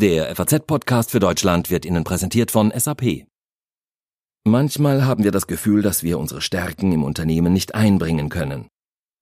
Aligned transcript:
Der 0.00 0.36
FAZ-Podcast 0.36 1.10
für 1.10 1.18
Deutschland 1.18 1.70
wird 1.70 1.84
Ihnen 1.84 2.04
präsentiert 2.04 2.52
von 2.52 2.70
SAP. 2.70 3.26
Manchmal 4.44 5.04
haben 5.04 5.24
wir 5.24 5.32
das 5.32 5.48
Gefühl, 5.48 5.82
dass 5.82 6.04
wir 6.04 6.20
unsere 6.20 6.40
Stärken 6.40 6.92
im 6.92 7.02
Unternehmen 7.02 7.52
nicht 7.52 7.74
einbringen 7.74 8.28
können. 8.28 8.68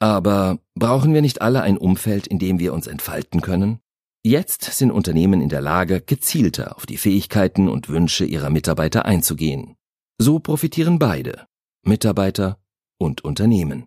Aber 0.01 0.59
brauchen 0.75 1.15
wir 1.15 1.23
nicht 1.23 1.41
alle 1.41 1.63
ein 1.63 1.79
Umfeld, 1.79 2.27
in 2.27 2.39
dem 2.39 2.59
wir 2.59 2.75
uns 2.75 2.89
entfalten 2.89 3.41
können? 3.41 3.79
Jetzt 4.23 4.65
sind 4.65 4.91
Unternehmen 4.91 5.41
in 5.41 5.49
der 5.49 5.63
Lage, 5.63 6.03
gezielter 6.03 6.77
auf 6.77 6.85
die 6.85 6.99
Fähigkeiten 6.99 7.71
und 7.71 7.89
Wünsche 7.89 8.27
ihrer 8.27 8.51
Mitarbeiter 8.51 9.07
einzugehen. 9.07 9.77
So 10.19 10.41
profitieren 10.41 10.99
beide, 10.99 11.47
Mitarbeiter 11.87 12.59
und 12.99 13.25
Unternehmen. 13.25 13.87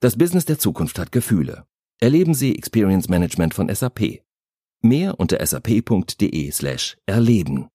Das 0.00 0.18
Business 0.18 0.44
der 0.44 0.58
Zukunft 0.58 0.98
hat 0.98 1.12
Gefühle. 1.12 1.68
Erleben 2.00 2.34
Sie 2.34 2.58
Experience 2.58 3.08
Management 3.08 3.54
von 3.54 3.72
SAP. 3.72 4.23
Mehr 4.84 5.18
unter 5.18 5.38
sap.de 5.46 6.50
slash 6.50 6.98
erleben. 7.06 7.70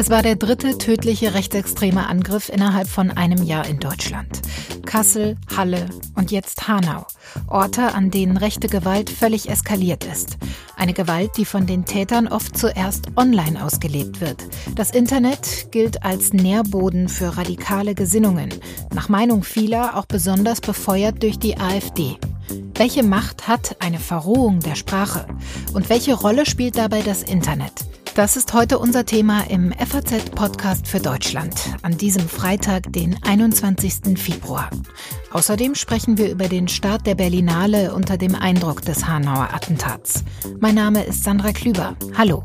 Es 0.00 0.08
war 0.08 0.22
der 0.22 0.36
dritte 0.36 0.78
tödliche 0.78 1.34
rechtsextreme 1.34 2.06
Angriff 2.06 2.48
innerhalb 2.48 2.88
von 2.88 3.10
einem 3.10 3.42
Jahr 3.42 3.66
in 3.66 3.80
Deutschland. 3.80 4.40
Kassel, 4.86 5.36
Halle 5.54 5.90
und 6.16 6.30
jetzt 6.30 6.66
Hanau. 6.66 7.06
Orte, 7.48 7.92
an 7.94 8.10
denen 8.10 8.38
rechte 8.38 8.68
Gewalt 8.68 9.10
völlig 9.10 9.50
eskaliert 9.50 10.06
ist. 10.06 10.38
Eine 10.74 10.94
Gewalt, 10.94 11.32
die 11.36 11.44
von 11.44 11.66
den 11.66 11.84
Tätern 11.84 12.28
oft 12.28 12.56
zuerst 12.56 13.08
online 13.16 13.62
ausgelebt 13.62 14.22
wird. 14.22 14.42
Das 14.74 14.90
Internet 14.90 15.70
gilt 15.70 16.02
als 16.02 16.32
Nährboden 16.32 17.10
für 17.10 17.36
radikale 17.36 17.94
Gesinnungen. 17.94 18.54
Nach 18.94 19.10
Meinung 19.10 19.42
vieler 19.42 19.98
auch 19.98 20.06
besonders 20.06 20.62
befeuert 20.62 21.22
durch 21.22 21.38
die 21.38 21.58
AfD. 21.58 22.16
Welche 22.74 23.02
Macht 23.02 23.48
hat 23.48 23.76
eine 23.80 23.98
Verrohung 23.98 24.60
der 24.60 24.76
Sprache? 24.76 25.26
Und 25.74 25.90
welche 25.90 26.14
Rolle 26.14 26.46
spielt 26.46 26.78
dabei 26.78 27.02
das 27.02 27.22
Internet? 27.22 27.84
Das 28.16 28.36
ist 28.36 28.52
heute 28.52 28.78
unser 28.80 29.06
Thema 29.06 29.48
im 29.48 29.72
FAZ-Podcast 29.72 30.88
für 30.88 30.98
Deutschland 30.98 31.54
an 31.82 31.96
diesem 31.96 32.28
Freitag, 32.28 32.92
den 32.92 33.16
21. 33.22 34.18
Februar. 34.18 34.68
Außerdem 35.30 35.76
sprechen 35.76 36.18
wir 36.18 36.30
über 36.30 36.48
den 36.48 36.66
Start 36.66 37.06
der 37.06 37.14
Berlinale 37.14 37.94
unter 37.94 38.18
dem 38.18 38.34
Eindruck 38.34 38.82
des 38.82 39.06
Hanauer 39.06 39.54
Attentats. 39.54 40.24
Mein 40.58 40.74
Name 40.74 41.04
ist 41.04 41.22
Sandra 41.22 41.52
Klüber. 41.52 41.96
Hallo. 42.18 42.44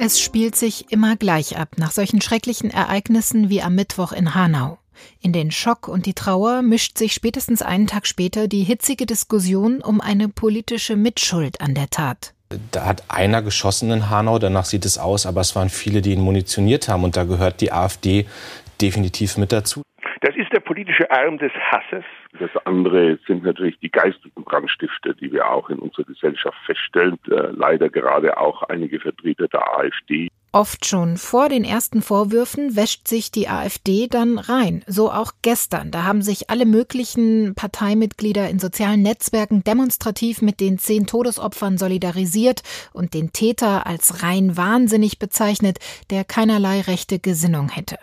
Es 0.00 0.20
spielt 0.20 0.56
sich 0.56 0.90
immer 0.90 1.16
gleich 1.16 1.56
ab 1.56 1.76
nach 1.76 1.92
solchen 1.92 2.20
schrecklichen 2.20 2.70
Ereignissen 2.70 3.48
wie 3.48 3.62
am 3.62 3.76
Mittwoch 3.76 4.12
in 4.12 4.34
Hanau. 4.34 4.78
In 5.20 5.32
den 5.32 5.52
Schock 5.52 5.86
und 5.86 6.06
die 6.06 6.14
Trauer 6.14 6.62
mischt 6.62 6.98
sich 6.98 7.12
spätestens 7.14 7.62
einen 7.62 7.86
Tag 7.86 8.08
später 8.08 8.48
die 8.48 8.64
hitzige 8.64 9.06
Diskussion 9.06 9.80
um 9.80 10.00
eine 10.00 10.28
politische 10.28 10.96
Mitschuld 10.96 11.60
an 11.60 11.74
der 11.74 11.90
Tat. 11.90 12.34
Da 12.72 12.86
hat 12.86 13.02
einer 13.08 13.42
geschossen 13.42 13.90
in 13.90 14.08
Hanau, 14.08 14.38
danach 14.38 14.64
sieht 14.64 14.86
es 14.86 14.96
aus, 14.96 15.26
aber 15.26 15.42
es 15.42 15.54
waren 15.54 15.68
viele, 15.68 16.00
die 16.00 16.12
ihn 16.12 16.22
munitioniert 16.22 16.88
haben 16.88 17.04
und 17.04 17.16
da 17.16 17.24
gehört 17.24 17.60
die 17.60 17.72
AfD 17.72 18.26
definitiv 18.80 19.36
mit 19.36 19.52
dazu. 19.52 19.82
Das 20.20 20.34
ist 20.34 20.52
der 20.52 20.60
politische 20.60 21.10
Arm 21.10 21.38
des 21.38 21.52
Hasses. 21.52 22.04
Das 22.40 22.50
andere 22.64 23.18
sind 23.26 23.44
natürlich 23.44 23.78
die 23.80 23.90
geistigen 23.90 24.42
Brandstifter, 24.44 25.14
die 25.14 25.30
wir 25.30 25.48
auch 25.48 25.70
in 25.70 25.78
unserer 25.78 26.04
Gesellschaft 26.04 26.58
feststellen. 26.66 27.18
Äh, 27.30 27.52
leider 27.52 27.88
gerade 27.88 28.36
auch 28.38 28.62
einige 28.64 28.98
Vertreter 28.98 29.46
der 29.48 29.62
AfD. 29.76 30.28
Oft 30.50 30.86
schon 30.86 31.18
vor 31.18 31.50
den 31.50 31.62
ersten 31.62 32.00
Vorwürfen 32.00 32.74
wäscht 32.74 33.06
sich 33.06 33.30
die 33.30 33.48
AfD 33.48 34.06
dann 34.08 34.38
rein. 34.38 34.82
So 34.86 35.12
auch 35.12 35.32
gestern. 35.42 35.90
Da 35.90 36.04
haben 36.04 36.22
sich 36.22 36.48
alle 36.48 36.64
möglichen 36.64 37.54
Parteimitglieder 37.54 38.48
in 38.48 38.58
sozialen 38.58 39.02
Netzwerken 39.02 39.62
demonstrativ 39.62 40.40
mit 40.40 40.60
den 40.60 40.78
zehn 40.78 41.06
Todesopfern 41.06 41.76
solidarisiert 41.76 42.62
und 42.94 43.12
den 43.12 43.32
Täter 43.32 43.86
als 43.86 44.22
rein 44.22 44.56
wahnsinnig 44.56 45.18
bezeichnet, 45.18 45.80
der 46.08 46.24
keinerlei 46.24 46.80
rechte 46.80 47.18
Gesinnung 47.18 47.68
hätte. 47.68 47.98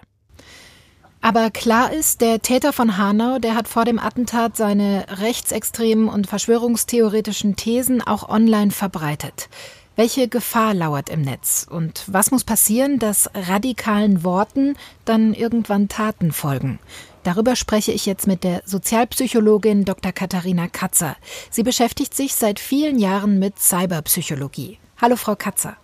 Aber 1.22 1.50
klar 1.50 1.92
ist, 1.92 2.22
der 2.22 2.44
Täter 2.44 2.72
von 2.72 2.98
Hanau, 2.98 3.40
der 3.40 3.56
hat 3.56 3.68
vor 3.68 3.86
dem 3.86 3.98
Attentat 3.98 4.56
seine 4.56 5.08
rechtsextremen 5.10 6.08
und 6.08 6.28
verschwörungstheoretischen 6.28 7.56
Thesen 7.56 8.04
auch 8.04 8.30
online 8.30 8.70
verbreitet. 8.70 9.50
Welche 9.98 10.28
Gefahr 10.28 10.74
lauert 10.74 11.10
im 11.10 11.22
Netz 11.22 11.66
und 11.70 12.04
was 12.08 12.30
muss 12.30 12.44
passieren, 12.44 13.00
dass 13.00 13.30
radikalen 13.34 14.26
Worten 14.26 14.76
dann 15.06 15.34
irgendwann 15.34 15.88
Taten 15.88 16.34
folgen? 16.34 16.80
Darüber 17.24 17.56
spreche 17.56 17.94
ich 17.94 18.06
jetzt 18.06 18.28
mit 18.28 18.44
der 18.44 18.62
Sozialpsychologin 18.66 19.86
Dr. 19.86 20.12
Katharina 20.12 20.68
Katzer. 20.68 21.16
Sie 21.50 21.64
beschäftigt 21.64 22.14
sich 22.14 22.36
seit 22.36 22.60
vielen 22.60 23.00
Jahren 23.00 23.40
mit 23.40 23.58
Cyberpsychologie. 23.58 24.80
Hallo, 25.02 25.16
Frau 25.16 25.38
Katzer. 25.38 25.78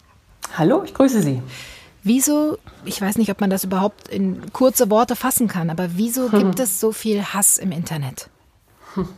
Hallo, 0.58 0.84
ich 0.84 0.94
grüße 0.94 1.22
Sie. 1.22 1.42
Wieso, 2.04 2.58
ich 2.84 3.00
weiß 3.02 3.18
nicht, 3.18 3.32
ob 3.32 3.40
man 3.40 3.50
das 3.50 3.64
überhaupt 3.64 4.10
in 4.10 4.52
kurze 4.52 4.90
Worte 4.90 5.16
fassen 5.16 5.48
kann, 5.48 5.70
aber 5.70 5.92
wieso 5.96 6.30
hm. 6.30 6.40
gibt 6.40 6.60
es 6.60 6.82
so 6.82 6.92
viel 6.92 7.24
Hass 7.24 7.58
im 7.58 7.72
Internet? 7.72 8.30
Hm. 8.96 9.08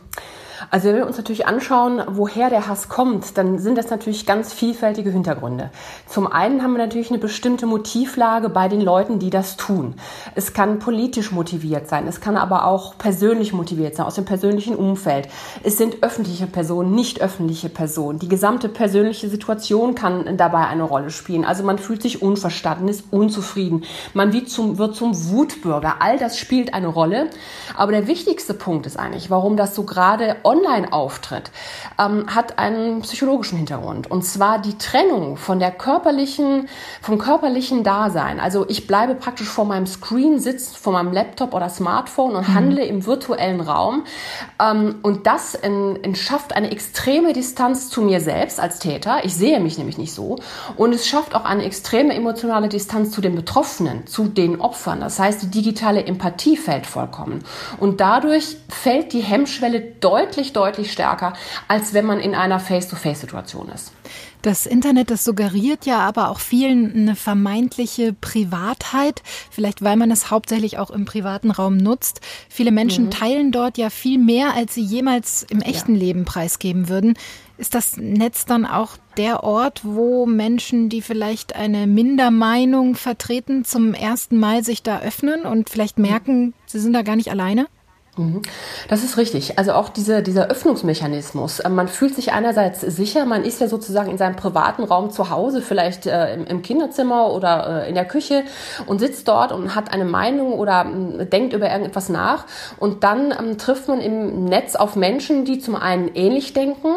Also 0.70 0.88
wenn 0.88 0.96
wir 0.96 1.06
uns 1.06 1.16
natürlich 1.16 1.46
anschauen, 1.46 2.02
woher 2.08 2.50
der 2.50 2.68
Hass 2.68 2.88
kommt, 2.88 3.36
dann 3.38 3.58
sind 3.58 3.76
das 3.76 3.90
natürlich 3.90 4.26
ganz 4.26 4.52
vielfältige 4.52 5.10
Hintergründe. 5.10 5.70
Zum 6.06 6.26
einen 6.26 6.62
haben 6.62 6.72
wir 6.72 6.78
natürlich 6.78 7.10
eine 7.10 7.18
bestimmte 7.18 7.66
Motivlage 7.66 8.48
bei 8.48 8.68
den 8.68 8.80
Leuten, 8.80 9.18
die 9.18 9.30
das 9.30 9.56
tun. 9.56 9.94
Es 10.34 10.52
kann 10.52 10.78
politisch 10.78 11.32
motiviert 11.32 11.88
sein, 11.88 12.06
es 12.06 12.20
kann 12.20 12.36
aber 12.36 12.66
auch 12.66 12.98
persönlich 12.98 13.52
motiviert 13.52 13.96
sein, 13.96 14.06
aus 14.06 14.14
dem 14.14 14.24
persönlichen 14.24 14.76
Umfeld. 14.76 15.28
Es 15.62 15.76
sind 15.76 16.02
öffentliche 16.02 16.46
Personen, 16.46 16.94
nicht 16.94 17.20
öffentliche 17.20 17.68
Personen. 17.68 18.18
Die 18.18 18.28
gesamte 18.28 18.68
persönliche 18.68 19.28
Situation 19.28 19.94
kann 19.94 20.36
dabei 20.36 20.66
eine 20.66 20.82
Rolle 20.82 21.10
spielen. 21.10 21.44
Also 21.44 21.62
man 21.64 21.78
fühlt 21.78 22.02
sich 22.02 22.22
unverstanden, 22.22 22.88
ist 22.88 23.04
unzufrieden, 23.10 23.84
man 24.12 24.32
wird 24.32 24.48
zum, 24.48 24.78
wird 24.78 24.96
zum 24.96 25.30
Wutbürger. 25.30 25.96
All 26.00 26.18
das 26.18 26.38
spielt 26.38 26.74
eine 26.74 26.88
Rolle. 26.88 27.28
Aber 27.76 27.92
der 27.92 28.06
wichtigste 28.06 28.54
Punkt 28.54 28.86
ist 28.86 28.98
eigentlich, 28.98 29.30
warum 29.30 29.56
das 29.56 29.74
so 29.74 29.84
gerade 29.84 30.36
Online-Auftritt 30.54 31.50
ähm, 31.98 32.26
hat 32.34 32.58
einen 32.58 33.02
psychologischen 33.02 33.58
Hintergrund. 33.58 34.10
Und 34.10 34.24
zwar 34.24 34.60
die 34.60 34.76
Trennung 34.78 35.36
von 35.36 35.58
der 35.58 35.70
körperlichen, 35.70 36.68
vom 37.02 37.18
körperlichen 37.18 37.82
Dasein. 37.82 38.40
Also 38.40 38.66
ich 38.68 38.86
bleibe 38.86 39.14
praktisch 39.14 39.48
vor 39.48 39.64
meinem 39.64 39.86
Screen 39.86 40.38
sitzen, 40.38 40.76
vor 40.76 40.92
meinem 40.92 41.12
Laptop 41.12 41.54
oder 41.54 41.68
Smartphone 41.68 42.36
und 42.36 42.48
mhm. 42.48 42.54
handle 42.54 42.84
im 42.84 43.06
virtuellen 43.06 43.60
Raum. 43.60 44.04
Ähm, 44.60 44.96
und 45.02 45.26
das 45.26 45.54
in, 45.54 45.96
in 45.96 46.14
schafft 46.14 46.54
eine 46.54 46.70
extreme 46.70 47.32
Distanz 47.32 47.88
zu 47.88 48.02
mir 48.02 48.20
selbst 48.20 48.60
als 48.60 48.78
Täter. 48.78 49.24
Ich 49.24 49.34
sehe 49.34 49.60
mich 49.60 49.78
nämlich 49.78 49.98
nicht 49.98 50.12
so. 50.12 50.38
Und 50.76 50.92
es 50.92 51.06
schafft 51.06 51.34
auch 51.34 51.44
eine 51.44 51.64
extreme 51.64 52.14
emotionale 52.14 52.68
Distanz 52.68 53.10
zu 53.10 53.20
den 53.20 53.34
Betroffenen, 53.34 54.06
zu 54.06 54.24
den 54.24 54.60
Opfern. 54.60 55.00
Das 55.00 55.18
heißt, 55.18 55.42
die 55.42 55.50
digitale 55.50 56.04
Empathie 56.04 56.56
fällt 56.56 56.86
vollkommen. 56.86 57.44
Und 57.78 58.00
dadurch 58.00 58.56
fällt 58.68 59.12
die 59.12 59.20
Hemmschwelle 59.20 59.80
deutlich 59.80 60.43
deutlich, 60.52 60.74
deutlich 60.74 60.92
stärker, 60.92 61.34
als 61.68 61.94
wenn 61.94 62.06
man 62.06 62.20
in 62.20 62.34
einer 62.34 62.60
Face-to-Face-Situation 62.60 63.68
ist. 63.74 63.92
Das 64.42 64.66
Internet, 64.66 65.10
das 65.10 65.24
suggeriert 65.24 65.86
ja 65.86 66.00
aber 66.00 66.28
auch 66.28 66.38
vielen 66.38 66.94
eine 66.94 67.16
vermeintliche 67.16 68.12
Privatheit, 68.12 69.22
vielleicht 69.50 69.82
weil 69.82 69.96
man 69.96 70.10
es 70.10 70.30
hauptsächlich 70.30 70.78
auch 70.78 70.90
im 70.90 71.06
privaten 71.06 71.50
Raum 71.50 71.78
nutzt. 71.78 72.20
Viele 72.48 72.72
Menschen 72.72 73.06
mhm. 73.06 73.10
teilen 73.10 73.52
dort 73.52 73.78
ja 73.78 73.88
viel 73.88 74.18
mehr, 74.18 74.54
als 74.54 74.74
sie 74.74 74.82
jemals 74.82 75.44
im 75.48 75.62
echten 75.62 75.94
ja. 75.94 76.00
Leben 76.00 76.24
preisgeben 76.24 76.88
würden. 76.88 77.14
Ist 77.56 77.74
das 77.74 77.96
Netz 77.96 78.44
dann 78.44 78.66
auch 78.66 78.96
der 79.16 79.44
Ort, 79.44 79.82
wo 79.84 80.26
Menschen, 80.26 80.88
die 80.88 81.00
vielleicht 81.00 81.54
eine 81.54 81.86
Mindermeinung 81.86 82.96
vertreten, 82.96 83.64
zum 83.64 83.94
ersten 83.94 84.38
Mal 84.38 84.64
sich 84.64 84.82
da 84.82 85.00
öffnen 85.00 85.42
und 85.44 85.70
vielleicht 85.70 85.98
merken, 85.98 86.52
sie 86.66 86.80
sind 86.80 86.92
da 86.92 87.02
gar 87.02 87.16
nicht 87.16 87.30
alleine? 87.30 87.66
Mhm. 88.16 88.42
Das 88.88 89.02
ist 89.02 89.16
richtig. 89.16 89.58
Also 89.58 89.72
auch 89.72 89.88
diese, 89.88 90.22
dieser 90.22 90.46
Öffnungsmechanismus. 90.46 91.60
Äh, 91.60 91.68
man 91.68 91.88
fühlt 91.88 92.14
sich 92.14 92.32
einerseits 92.32 92.80
sicher, 92.80 93.24
man 93.24 93.44
ist 93.44 93.60
ja 93.60 93.66
sozusagen 93.66 94.10
in 94.10 94.18
seinem 94.18 94.36
privaten 94.36 94.84
Raum 94.84 95.10
zu 95.10 95.30
Hause, 95.30 95.62
vielleicht 95.62 96.06
äh, 96.06 96.34
im, 96.34 96.46
im, 96.46 96.62
Kinderzimmer 96.62 97.32
oder 97.32 97.84
äh, 97.84 97.88
in 97.88 97.94
der 97.94 98.04
Küche 98.04 98.44
und 98.86 99.00
sitzt 99.00 99.26
dort 99.26 99.50
und 99.50 99.74
hat 99.74 99.92
eine 99.92 100.04
Meinung 100.04 100.52
oder 100.52 100.86
äh, 101.18 101.26
denkt 101.26 101.54
über 101.54 101.68
irgendetwas 101.68 102.08
nach. 102.08 102.46
Und 102.78 103.02
dann 103.02 103.32
ähm, 103.32 103.58
trifft 103.58 103.88
man 103.88 104.00
im 104.00 104.44
Netz 104.44 104.76
auf 104.76 104.94
Menschen, 104.94 105.44
die 105.44 105.58
zum 105.58 105.74
einen 105.74 106.08
ähnlich 106.14 106.52
denken 106.52 106.94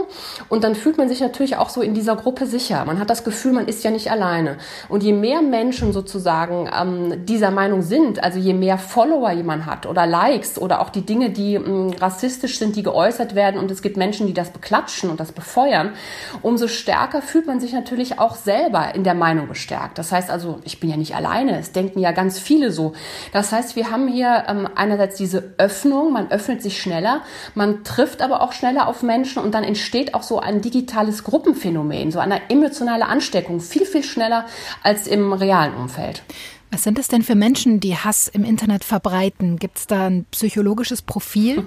und 0.50 0.64
dann 0.64 0.76
fühlt 0.76 0.98
man 0.98 1.10
sich 1.10 1.20
natürlich 1.20 1.58
auch 1.58 1.70
so 1.70 1.82
in 1.82 1.96
dieser 1.96 2.16
Gruppe 2.16 2.46
sicher. 2.46 2.86
Man 2.86 3.00
hat 3.00 3.10
das 3.10 3.24
Gefühl, 3.24 3.54
man 3.54 3.68
ist 3.68 3.84
ja 3.84 3.90
nicht 3.90 4.12
alleine. 4.12 4.58
Und 4.88 5.02
je 5.02 5.14
mehr 5.14 5.42
Menschen 5.42 5.94
sozusagen 5.94 6.70
ähm, 6.80 7.26
dieser 7.26 7.50
Meinung 7.50 7.82
sind, 7.82 8.24
also 8.24 8.38
je 8.38 8.54
mehr 8.54 8.78
Follower 8.78 9.32
jemand 9.32 9.66
hat 9.66 9.88
oder 9.88 10.06
Likes 10.06 10.60
oder 10.60 10.82
auch 10.82 10.90
die 10.90 11.07
Dinge, 11.08 11.30
die 11.30 11.58
mh, 11.58 11.68
mm, 11.68 11.90
rassistisch 12.00 12.60
sind, 12.60 12.76
die 12.76 12.84
geäußert 12.84 13.36
werden 13.36 13.60
und 13.60 13.72
es 13.72 13.82
gibt 13.82 13.98
Menschen, 13.98 14.28
die 14.28 14.34
das 14.34 14.52
beklatschen 14.52 15.10
und 15.10 15.20
das 15.20 15.32
befeuern, 15.32 15.94
umso 16.42 16.68
stärker 16.68 17.22
fühlt 17.22 17.48
man 17.48 17.60
sich 17.60 17.74
natürlich 17.74 18.20
auch 18.20 18.36
selber 18.36 18.94
in 18.96 19.04
der 19.04 19.14
Meinung 19.14 19.48
bestärkt. 19.48 19.98
Das 19.98 20.12
heißt 20.12 20.30
also, 20.30 20.60
ich 20.64 20.80
bin 20.80 20.90
ja 20.90 20.98
nicht 20.98 21.16
alleine, 21.16 21.60
es 21.60 21.72
denken 21.72 22.00
ja 22.00 22.12
ganz 22.12 22.40
viele 22.40 22.72
so. 22.72 22.94
Das 23.34 23.52
heißt, 23.52 23.76
wir 23.76 23.92
haben 23.92 24.08
hier 24.08 24.46
ähm, 24.48 24.68
einerseits 24.76 25.18
diese 25.18 25.54
Öffnung, 25.58 26.14
man 26.14 26.30
öffnet 26.32 26.62
sich 26.62 26.82
schneller, 26.82 27.22
man 27.56 27.84
trifft 27.84 28.22
aber 28.22 28.42
auch 28.42 28.54
schneller 28.54 28.88
auf 28.88 29.04
Menschen 29.04 29.42
und 29.42 29.54
dann 29.54 29.64
entsteht 29.64 30.14
auch 30.14 30.24
so 30.24 30.40
ein 30.40 30.62
digitales 30.62 31.24
Gruppenphänomen, 31.24 32.12
so 32.12 32.20
eine 32.20 32.50
emotionale 32.50 33.06
Ansteckung, 33.08 33.60
viel, 33.60 33.86
viel 33.86 34.04
schneller 34.04 34.46
als 34.84 35.08
im 35.08 35.34
realen 35.34 35.74
Umfeld. 35.76 36.24
Was 36.72 36.84
sind 36.84 37.00
es 37.00 37.08
denn 37.08 37.24
für 37.24 37.36
Menschen, 37.36 37.80
die 37.80 37.96
Hass 37.96 38.28
im 38.28 38.44
Internet 38.44 38.84
verbreiten? 38.84 39.58
Gibt 39.58 39.78
es 39.78 39.88
da 39.88 40.08
ein 40.08 40.26
psychologisches 40.32 41.02
Profil? 41.02 41.64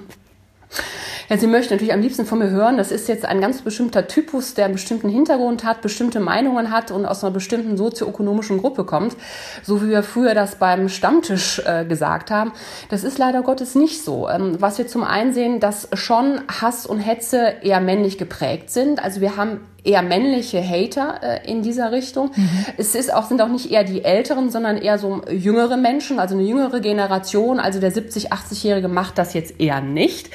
Ja, 1.29 1.37
Sie 1.37 1.47
möchten 1.47 1.73
natürlich 1.73 1.93
am 1.93 2.01
liebsten 2.01 2.25
von 2.25 2.39
mir 2.39 2.49
hören, 2.49 2.75
das 2.75 2.91
ist 2.91 3.07
jetzt 3.07 3.25
ein 3.25 3.39
ganz 3.39 3.61
bestimmter 3.61 4.07
Typus, 4.07 4.53
der 4.53 4.65
einen 4.65 4.73
bestimmten 4.73 5.07
Hintergrund 5.07 5.63
hat, 5.63 5.81
bestimmte 5.81 6.19
Meinungen 6.19 6.71
hat 6.71 6.91
und 6.91 7.05
aus 7.05 7.23
einer 7.23 7.31
bestimmten 7.31 7.77
sozioökonomischen 7.77 8.57
Gruppe 8.57 8.83
kommt, 8.83 9.15
so 9.63 9.81
wie 9.81 9.89
wir 9.89 10.03
früher 10.03 10.35
das 10.35 10.55
beim 10.55 10.89
Stammtisch 10.89 11.61
äh, 11.65 11.85
gesagt 11.85 12.31
haben. 12.31 12.51
Das 12.89 13.05
ist 13.05 13.17
leider 13.17 13.43
Gottes 13.43 13.75
nicht 13.75 14.03
so. 14.03 14.27
Ähm, 14.27 14.57
was 14.59 14.77
wir 14.77 14.87
zum 14.87 15.05
einen 15.05 15.33
sehen, 15.33 15.61
dass 15.61 15.87
schon 15.93 16.41
Hass 16.49 16.85
und 16.85 16.99
Hetze 16.99 17.53
eher 17.61 17.79
männlich 17.79 18.17
geprägt 18.17 18.69
sind. 18.69 19.01
Also 19.01 19.21
wir 19.21 19.37
haben 19.37 19.61
eher 19.83 20.01
männliche 20.01 20.61
Hater 20.61 21.19
äh, 21.23 21.49
in 21.49 21.63
dieser 21.63 21.91
Richtung. 21.91 22.31
Mhm. 22.35 22.65
Es 22.77 22.93
ist 22.93 23.13
auch, 23.13 23.27
sind 23.27 23.41
auch 23.41 23.47
nicht 23.47 23.71
eher 23.71 23.83
die 23.83 24.03
Älteren, 24.03 24.51
sondern 24.51 24.77
eher 24.77 24.97
so 24.97 25.21
jüngere 25.29 25.77
Menschen, 25.77 26.19
also 26.19 26.35
eine 26.35 26.43
jüngere 26.43 26.81
Generation. 26.81 27.59
Also 27.59 27.79
der 27.79 27.91
70-, 27.91 28.29
80-Jährige 28.29 28.87
macht 28.87 29.17
das 29.17 29.33
jetzt 29.33 29.59
eher 29.59 29.81
nicht. 29.81 30.29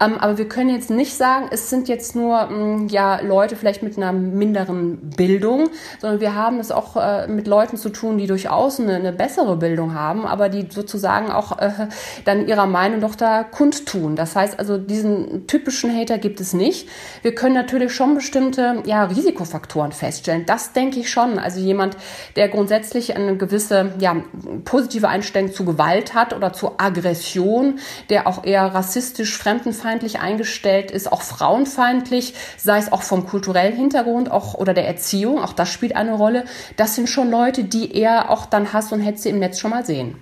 Ähm, 0.00 0.18
aber 0.18 0.38
wir 0.38 0.48
können 0.48 0.70
jetzt 0.70 0.90
nicht 0.90 1.16
sagen, 1.16 1.46
es 1.50 1.70
sind 1.70 1.88
jetzt 1.88 2.16
nur 2.16 2.46
mh, 2.46 2.56
mm, 2.56 2.88
ja 2.88 3.20
Leute 3.20 3.56
vielleicht 3.56 3.82
mit 3.82 3.96
einer 3.96 4.12
minderen 4.12 5.10
Bildung, 5.16 5.70
sondern 6.00 6.20
wir 6.20 6.34
haben 6.34 6.60
es 6.60 6.70
auch 6.70 6.96
äh, 6.96 7.26
mit 7.26 7.46
Leuten 7.46 7.76
zu 7.76 7.90
tun, 7.90 8.18
die 8.18 8.26
durchaus 8.26 8.80
eine, 8.80 8.96
eine, 8.96 9.12
bessere 9.12 9.56
Bildung 9.56 9.94
haben, 9.94 10.26
aber 10.26 10.48
die 10.48 10.66
sozusagen 10.70 11.30
auch 11.30 11.58
äh, 11.58 11.88
dann 12.24 12.46
ihrer 12.46 12.66
Meinung 12.66 13.00
doch 13.00 13.14
da 13.14 13.44
kundtun. 13.44 14.16
Das 14.16 14.36
heißt 14.36 14.58
also, 14.58 14.78
diesen 14.78 15.46
typischen 15.46 15.94
Hater 15.96 16.18
gibt 16.18 16.40
es 16.40 16.52
nicht. 16.52 16.88
Wir 17.22 17.34
können 17.34 17.54
natürlich 17.54 17.94
schon 17.94 18.14
bestimmte 18.14 18.82
ja, 18.84 19.04
Risikofaktoren 19.04 19.92
feststellen. 19.92 20.44
Das 20.46 20.72
denke 20.72 21.00
ich 21.00 21.10
schon. 21.10 21.38
Also 21.38 21.60
jemand, 21.60 21.96
der 22.36 22.48
grundsätzlich 22.48 23.16
eine 23.16 23.36
gewisse 23.36 23.92
ja, 23.98 24.16
positive 24.64 25.08
Einstellung 25.08 25.52
zu 25.52 25.64
Gewalt 25.64 26.14
hat 26.14 26.34
oder 26.34 26.52
zu 26.52 26.72
Aggression, 26.78 27.78
der 28.10 28.26
auch 28.26 28.44
eher 28.44 28.66
rassistisch, 28.66 29.34
fremdenfeindlich 29.66 30.20
eingestellt 30.20 30.90
ist, 30.90 31.10
auch 31.10 31.22
frauenfeindlich, 31.22 32.34
sei 32.56 32.78
es 32.78 32.92
auch 32.92 33.02
vom 33.02 33.26
kulturellen 33.26 33.74
Hintergrund 33.74 34.30
auch, 34.30 34.54
oder 34.54 34.74
der 34.74 34.86
Erziehung, 34.86 35.40
auch 35.42 35.52
das 35.52 35.70
spielt 35.70 35.96
eine 35.96 36.14
Rolle. 36.14 36.44
Das 36.76 36.94
sind 36.94 37.08
schon 37.08 37.30
Leute, 37.30 37.64
die 37.64 37.92
eher 37.92 38.30
auch 38.30 38.46
dann 38.46 38.72
Hass 38.72 38.92
und 38.92 39.00
Hetze 39.00 39.28
im 39.28 39.38
Netz 39.38 39.58
schon 39.58 39.70
mal 39.70 39.84
sehen. 39.84 40.16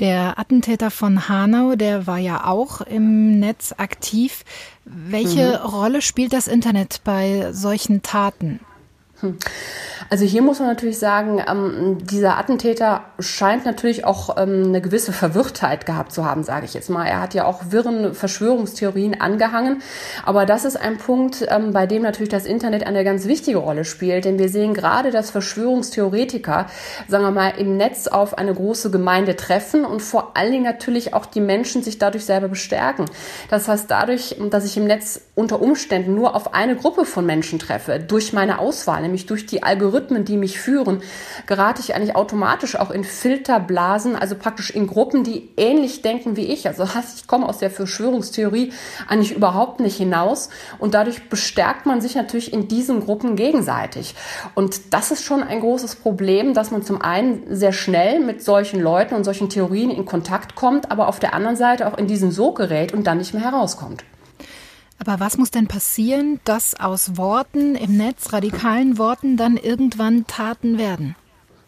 Der 0.00 0.38
Attentäter 0.38 0.90
von 0.90 1.28
Hanau, 1.28 1.74
der 1.74 2.06
war 2.06 2.18
ja 2.18 2.44
auch 2.46 2.80
im 2.82 3.40
Netz 3.40 3.74
aktiv. 3.76 4.44
Welche 4.84 5.58
mhm. 5.60 5.70
Rolle 5.70 6.02
spielt 6.02 6.32
das 6.32 6.46
Internet 6.46 7.00
bei 7.04 7.48
solchen 7.52 8.02
Taten? 8.02 8.60
Also 10.10 10.24
hier 10.24 10.42
muss 10.42 10.58
man 10.58 10.68
natürlich 10.68 10.98
sagen, 10.98 11.42
ähm, 11.46 11.98
dieser 12.00 12.38
Attentäter 12.38 13.04
scheint 13.18 13.66
natürlich 13.66 14.04
auch 14.04 14.36
ähm, 14.38 14.64
eine 14.66 14.80
gewisse 14.80 15.12
Verwirrtheit 15.12 15.86
gehabt 15.86 16.12
zu 16.12 16.24
haben, 16.24 16.44
sage 16.44 16.64
ich 16.64 16.72
jetzt 16.72 16.88
mal. 16.88 17.04
Er 17.04 17.20
hat 17.20 17.34
ja 17.34 17.44
auch 17.44 17.64
wirren 17.70 18.14
Verschwörungstheorien 18.14 19.20
angehangen. 19.20 19.82
Aber 20.24 20.46
das 20.46 20.64
ist 20.64 20.76
ein 20.76 20.98
Punkt, 20.98 21.46
ähm, 21.50 21.72
bei 21.72 21.86
dem 21.86 22.02
natürlich 22.02 22.30
das 22.30 22.46
Internet 22.46 22.86
eine 22.86 23.04
ganz 23.04 23.26
wichtige 23.26 23.58
Rolle 23.58 23.84
spielt. 23.84 24.24
Denn 24.24 24.38
wir 24.38 24.48
sehen 24.48 24.72
gerade, 24.72 25.10
dass 25.10 25.30
Verschwörungstheoretiker, 25.30 26.66
sagen 27.08 27.24
wir 27.24 27.30
mal, 27.30 27.50
im 27.58 27.76
Netz 27.76 28.06
auf 28.06 28.38
eine 28.38 28.54
große 28.54 28.90
Gemeinde 28.90 29.36
treffen 29.36 29.84
und 29.84 30.00
vor 30.00 30.36
allen 30.36 30.52
Dingen 30.52 30.64
natürlich 30.64 31.12
auch 31.12 31.26
die 31.26 31.40
Menschen 31.40 31.82
sich 31.82 31.98
dadurch 31.98 32.24
selber 32.24 32.48
bestärken. 32.48 33.06
Das 33.50 33.68
heißt, 33.68 33.90
dadurch, 33.90 34.36
dass 34.50 34.64
ich 34.64 34.76
im 34.76 34.84
Netz 34.84 35.20
unter 35.34 35.60
Umständen 35.60 36.14
nur 36.14 36.34
auf 36.34 36.54
eine 36.54 36.76
Gruppe 36.76 37.04
von 37.04 37.26
Menschen 37.26 37.58
treffe, 37.58 37.98
durch 37.98 38.32
meine 38.32 38.58
Auswahl, 38.58 39.07
nämlich 39.08 39.26
durch 39.26 39.46
die 39.46 39.62
Algorithmen, 39.62 40.24
die 40.24 40.36
mich 40.36 40.60
führen, 40.60 41.02
gerate 41.46 41.82
ich 41.82 41.94
eigentlich 41.94 42.14
automatisch 42.14 42.76
auch 42.76 42.90
in 42.90 43.04
Filterblasen, 43.04 44.14
also 44.16 44.36
praktisch 44.36 44.70
in 44.70 44.86
Gruppen, 44.86 45.24
die 45.24 45.50
ähnlich 45.56 46.02
denken 46.02 46.36
wie 46.36 46.46
ich. 46.46 46.68
Also 46.68 46.84
ich 47.16 47.26
komme 47.26 47.48
aus 47.48 47.58
der 47.58 47.70
Verschwörungstheorie 47.70 48.72
eigentlich 49.08 49.34
überhaupt 49.34 49.80
nicht 49.80 49.96
hinaus 49.96 50.50
und 50.78 50.94
dadurch 50.94 51.28
bestärkt 51.28 51.86
man 51.86 52.00
sich 52.00 52.14
natürlich 52.14 52.52
in 52.52 52.68
diesen 52.68 53.00
Gruppen 53.00 53.36
gegenseitig. 53.36 54.14
Und 54.54 54.94
das 54.94 55.10
ist 55.10 55.24
schon 55.24 55.42
ein 55.42 55.60
großes 55.60 55.96
Problem, 55.96 56.54
dass 56.54 56.70
man 56.70 56.82
zum 56.82 57.02
einen 57.02 57.42
sehr 57.48 57.72
schnell 57.72 58.20
mit 58.20 58.42
solchen 58.42 58.80
Leuten 58.80 59.14
und 59.14 59.24
solchen 59.24 59.48
Theorien 59.48 59.90
in 59.90 60.04
Kontakt 60.04 60.54
kommt, 60.54 60.90
aber 60.90 61.08
auf 61.08 61.18
der 61.18 61.34
anderen 61.34 61.56
Seite 61.56 61.86
auch 61.86 61.98
in 61.98 62.06
diesen 62.06 62.30
Sog 62.30 62.58
gerät 62.58 62.92
und 62.92 63.06
dann 63.06 63.18
nicht 63.18 63.34
mehr 63.34 63.44
herauskommt. 63.44 64.04
Aber 64.98 65.20
was 65.20 65.38
muss 65.38 65.50
denn 65.50 65.68
passieren, 65.68 66.40
dass 66.44 66.78
aus 66.78 67.16
Worten 67.16 67.76
im 67.76 67.96
Netz, 67.96 68.32
radikalen 68.32 68.98
Worten, 68.98 69.36
dann 69.36 69.56
irgendwann 69.56 70.26
Taten 70.26 70.78
werden? 70.78 71.14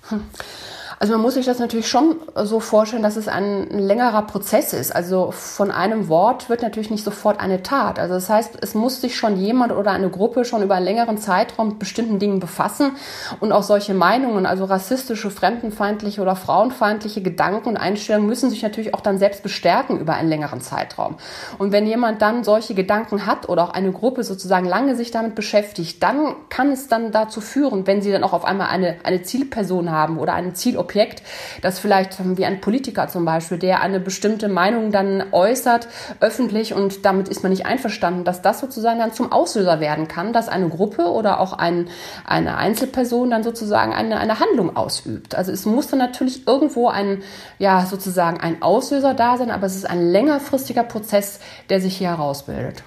Hm. 0.09 0.23
Also 1.03 1.15
man 1.15 1.23
muss 1.23 1.33
sich 1.33 1.47
das 1.47 1.59
natürlich 1.59 1.89
schon 1.89 2.17
so 2.35 2.61
vorstellen, 2.61 3.03
dass 3.03 3.17
es 3.17 3.27
ein 3.27 3.71
längerer 3.71 4.21
Prozess 4.21 4.75
ist. 4.75 4.95
Also 4.95 5.31
von 5.31 5.71
einem 5.71 6.09
Wort 6.09 6.51
wird 6.51 6.61
natürlich 6.61 6.91
nicht 6.91 7.05
sofort 7.05 7.41
eine 7.41 7.63
Tat. 7.63 7.99
Also 7.99 8.13
das 8.13 8.29
heißt, 8.29 8.59
es 8.61 8.75
muss 8.75 9.01
sich 9.01 9.17
schon 9.17 9.39
jemand 9.39 9.73
oder 9.73 9.93
eine 9.93 10.11
Gruppe 10.11 10.45
schon 10.45 10.63
über 10.63 10.75
einen 10.75 10.85
längeren 10.85 11.17
Zeitraum 11.17 11.69
mit 11.69 11.79
bestimmten 11.79 12.19
Dingen 12.19 12.39
befassen 12.39 12.97
und 13.41 13.51
auch 13.51 13.63
solche 13.63 13.95
Meinungen, 13.95 14.45
also 14.45 14.67
rassistische, 14.67 15.31
fremdenfeindliche 15.31 16.21
oder 16.21 16.37
frauenfeindliche 16.37 17.23
Gedanken 17.23 17.71
und 17.71 17.77
Einstellungen 17.79 18.29
müssen 18.29 18.51
sich 18.51 18.63
natürlich 18.63 18.93
auch 18.93 19.01
dann 19.01 19.17
selbst 19.17 19.43
bestärken 19.43 20.01
über 20.01 20.13
einen 20.13 20.29
längeren 20.29 20.61
Zeitraum. 20.61 21.17
Und 21.57 21.73
wenn 21.73 21.87
jemand 21.87 22.21
dann 22.21 22.45
solche 22.45 22.75
Gedanken 22.75 23.25
hat 23.25 23.49
oder 23.49 23.65
auch 23.65 23.73
eine 23.73 23.93
Gruppe 23.93 24.23
sozusagen 24.23 24.67
lange 24.67 24.97
sich 24.97 25.11
damit 25.11 25.35
beschäftigt, 25.35 26.03
dann 26.03 26.35
kann 26.51 26.73
es 26.73 26.89
dann 26.89 27.11
dazu 27.11 27.41
führen, 27.41 27.87
wenn 27.87 28.03
sie 28.03 28.13
dann 28.13 28.23
auch 28.23 28.35
auf 28.35 28.45
einmal 28.45 28.69
eine, 28.69 28.97
eine 29.03 29.23
Zielperson 29.23 29.91
haben 29.91 30.19
oder 30.19 30.35
ein 30.35 30.55
Zielobjekt, 30.55 30.90
Objekt, 30.91 31.23
das 31.63 31.79
vielleicht 31.79 32.19
wie 32.37 32.45
ein 32.45 32.61
Politiker 32.61 33.07
zum 33.07 33.25
Beispiel, 33.25 33.59
der 33.59 33.81
eine 33.81 34.01
bestimmte 34.01 34.49
Meinung 34.49 34.91
dann 34.91 35.23
äußert, 35.31 35.87
öffentlich 36.19 36.75
und 36.75 37.05
damit 37.05 37.29
ist 37.29 37.45
man 37.45 37.53
nicht 37.53 37.65
einverstanden, 37.65 38.25
dass 38.25 38.43
das 38.43 38.59
sozusagen 38.59 38.99
dann 38.99 39.13
zum 39.13 39.31
Auslöser 39.31 39.79
werden 39.79 40.09
kann, 40.09 40.33
dass 40.33 40.49
eine 40.49 40.69
Gruppe 40.69 41.05
oder 41.05 41.39
auch 41.39 41.53
ein, 41.53 41.89
eine 42.27 42.57
Einzelperson 42.57 43.31
dann 43.31 43.45
sozusagen 43.45 43.93
eine, 43.93 44.19
eine 44.19 44.41
Handlung 44.41 44.77
ausübt. 44.77 45.37
Also 45.37 45.53
es 45.53 45.65
muss 45.65 45.87
dann 45.87 46.01
natürlich 46.01 46.49
irgendwo 46.49 46.89
ein, 46.89 47.23
ja, 47.59 47.87
sozusagen 47.87 48.41
ein 48.41 48.61
Auslöser 48.61 49.15
da 49.15 49.37
sein, 49.37 49.53
aber 49.53 49.67
es 49.67 49.77
ist 49.77 49.89
ein 49.89 50.11
längerfristiger 50.11 50.83
Prozess, 50.83 51.39
der 51.69 51.81
sich 51.81 51.97
hier 51.97 52.09
herausbildet. 52.09 52.83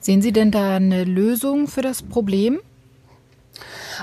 Sehen 0.00 0.22
Sie 0.22 0.32
denn 0.32 0.50
da 0.50 0.76
eine 0.76 1.04
Lösung 1.04 1.66
für 1.66 1.82
das 1.82 2.02
Problem? 2.02 2.60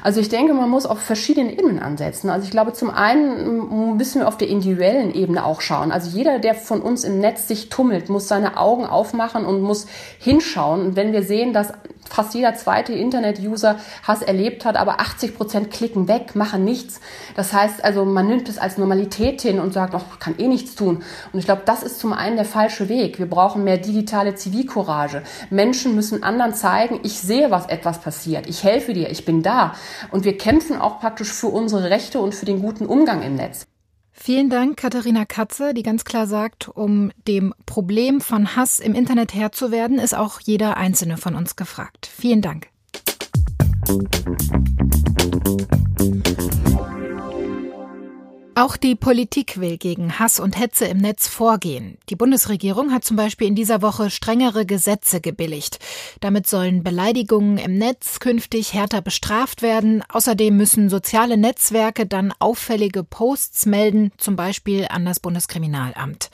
Also 0.03 0.22
ich 0.22 0.29
denke, 0.29 0.53
man 0.53 0.70
muss 0.70 0.86
auf 0.86 1.00
verschiedenen 1.00 1.50
Ebenen 1.50 1.79
ansetzen. 1.79 2.29
Also 2.29 2.46
ich 2.46 2.51
glaube, 2.51 2.74
zum 2.74 2.89
einen 2.89 3.98
müssen 3.98 4.22
wir 4.22 4.27
auf 4.27 4.38
der 4.38 4.48
individuellen 4.48 5.13
Ebene 5.13 5.46
auch 5.46 5.62
schauen. 5.62 5.91
Also 5.91 6.15
jeder, 6.15 6.39
der 6.39 6.55
von 6.55 6.81
uns 6.81 7.03
im 7.03 7.20
Netz 7.20 7.48
sich 7.48 7.70
tummelt, 7.70 8.10
muss 8.10 8.27
seine 8.27 8.58
Augen 8.58 8.86
aufmachen 8.86 9.46
und 9.46 9.62
muss 9.62 9.88
hinschauen. 10.20 10.81
Und 10.81 10.96
wenn 10.96 11.12
wir 11.12 11.24
sehen, 11.24 11.53
dass 11.53 11.74
fast 12.10 12.34
jeder 12.34 12.55
zweite 12.55 12.93
Internet-User 12.93 13.77
Hass 14.03 14.22
erlebt 14.22 14.65
hat, 14.65 14.75
aber 14.75 15.00
80 15.00 15.36
Prozent 15.36 15.72
klicken 15.72 16.08
weg, 16.08 16.36
machen 16.36 16.63
nichts. 16.63 17.00
Das 17.36 17.53
heißt 17.53 17.84
also, 17.84 18.05
man 18.05 18.27
nimmt 18.27 18.50
es 18.50 18.58
als 18.58 18.77
Normalität 18.77 19.41
hin 19.41 19.60
und 19.60 19.74
sagt, 19.74 19.93
oh, 19.96 20.01
kann 20.20 20.36
eh 20.38 20.48
nichts 20.48 20.75
tun. 20.75 21.03
Und 21.31 21.39
ich 21.39 21.46
glaube, 21.46 21.63
das 21.65 21.84
ist 21.84 22.00
zum 22.00 22.13
einen 22.13 22.36
der 22.36 22.46
falsche 22.46 22.89
Weg. 22.89 23.20
Wir 23.20 23.29
brauchen 23.29 23.63
mehr 23.63 23.77
digitale 23.77 24.36
Zivilcourage. 24.36 25.24
Menschen 25.50 25.96
müssen 25.96 26.24
anderen 26.24 26.53
zeigen, 26.53 27.00
ich 27.03 27.20
sehe, 27.20 27.51
was 27.51 27.67
etwas 27.67 28.00
passiert. 28.01 28.48
Ich 28.48 28.63
helfe 28.63 28.93
dir, 28.93 29.10
ich 29.10 29.25
bin 29.25 29.43
da. 29.43 29.74
Und 30.12 30.25
wir 30.25 30.38
kämpfen 30.38 30.79
auch 30.79 31.00
praktisch 31.00 31.31
für 31.31 31.48
unsere 31.48 31.89
Rechte 31.89 32.20
und 32.20 32.36
für 32.36 32.46
den 32.46 32.62
guten 32.62 32.86
Umgang 32.86 33.22
im 33.22 33.36
Netz. 33.36 33.71
Vielen 34.13 34.50
Dank, 34.50 34.77
Katharina 34.77 35.25
Katze, 35.25 35.74
die 35.74 35.84
ganz 35.84 36.03
klar 36.03 36.27
sagt, 36.27 36.68
um 36.68 37.12
dem 37.27 37.53
Problem 37.65 38.22
von 38.22 38.56
Hass 38.56 38.80
im 38.80 38.94
Internet 38.94 39.34
Herr 39.34 39.51
zu 39.51 39.72
werden, 39.72 40.00
ist 40.00 40.15
auch 40.15 40.39
jeder 40.39 40.77
einzelne 40.77 41.18
von 41.18 41.36
uns 41.36 41.56
gefragt. 41.56 42.08
Vielen 42.08 42.41
Dank. 42.41 42.68
Auch 48.62 48.77
die 48.77 48.94
Politik 48.94 49.60
will 49.60 49.80
gegen 49.80 50.20
Hass 50.20 50.39
und 50.39 50.56
Hetze 50.56 50.86
im 50.86 51.00
Netz 51.00 51.27
vorgehen. 51.27 51.98
Die 52.10 52.15
Bundesregierung 52.15 52.91
hat 52.91 53.03
zum 53.03 53.18
Beispiel 53.18 53.48
in 53.48 53.56
dieser 53.56 53.82
Woche 53.82 54.12
strengere 54.12 54.68
Gesetze 54.68 55.20
gebilligt. 55.20 55.80
Damit 56.20 56.46
sollen 56.46 56.84
Beleidigungen 56.84 57.58
im 57.58 57.80
Netz 57.80 58.20
künftig 58.20 58.75
härter 58.75 59.01
bestraft 59.01 59.63
werden. 59.63 60.03
Außerdem 60.10 60.56
müssen 60.56 60.89
soziale 60.89 61.38
Netzwerke 61.38 62.06
dann 62.06 62.36
auffällige 62.38 63.03
Posts 63.03 63.65
melden, 63.65 64.12
zum 64.18 64.36
Beispiel 64.36 64.86
an 64.88 65.06
das 65.06 65.20
Bundeskriminalamt. 65.20 66.30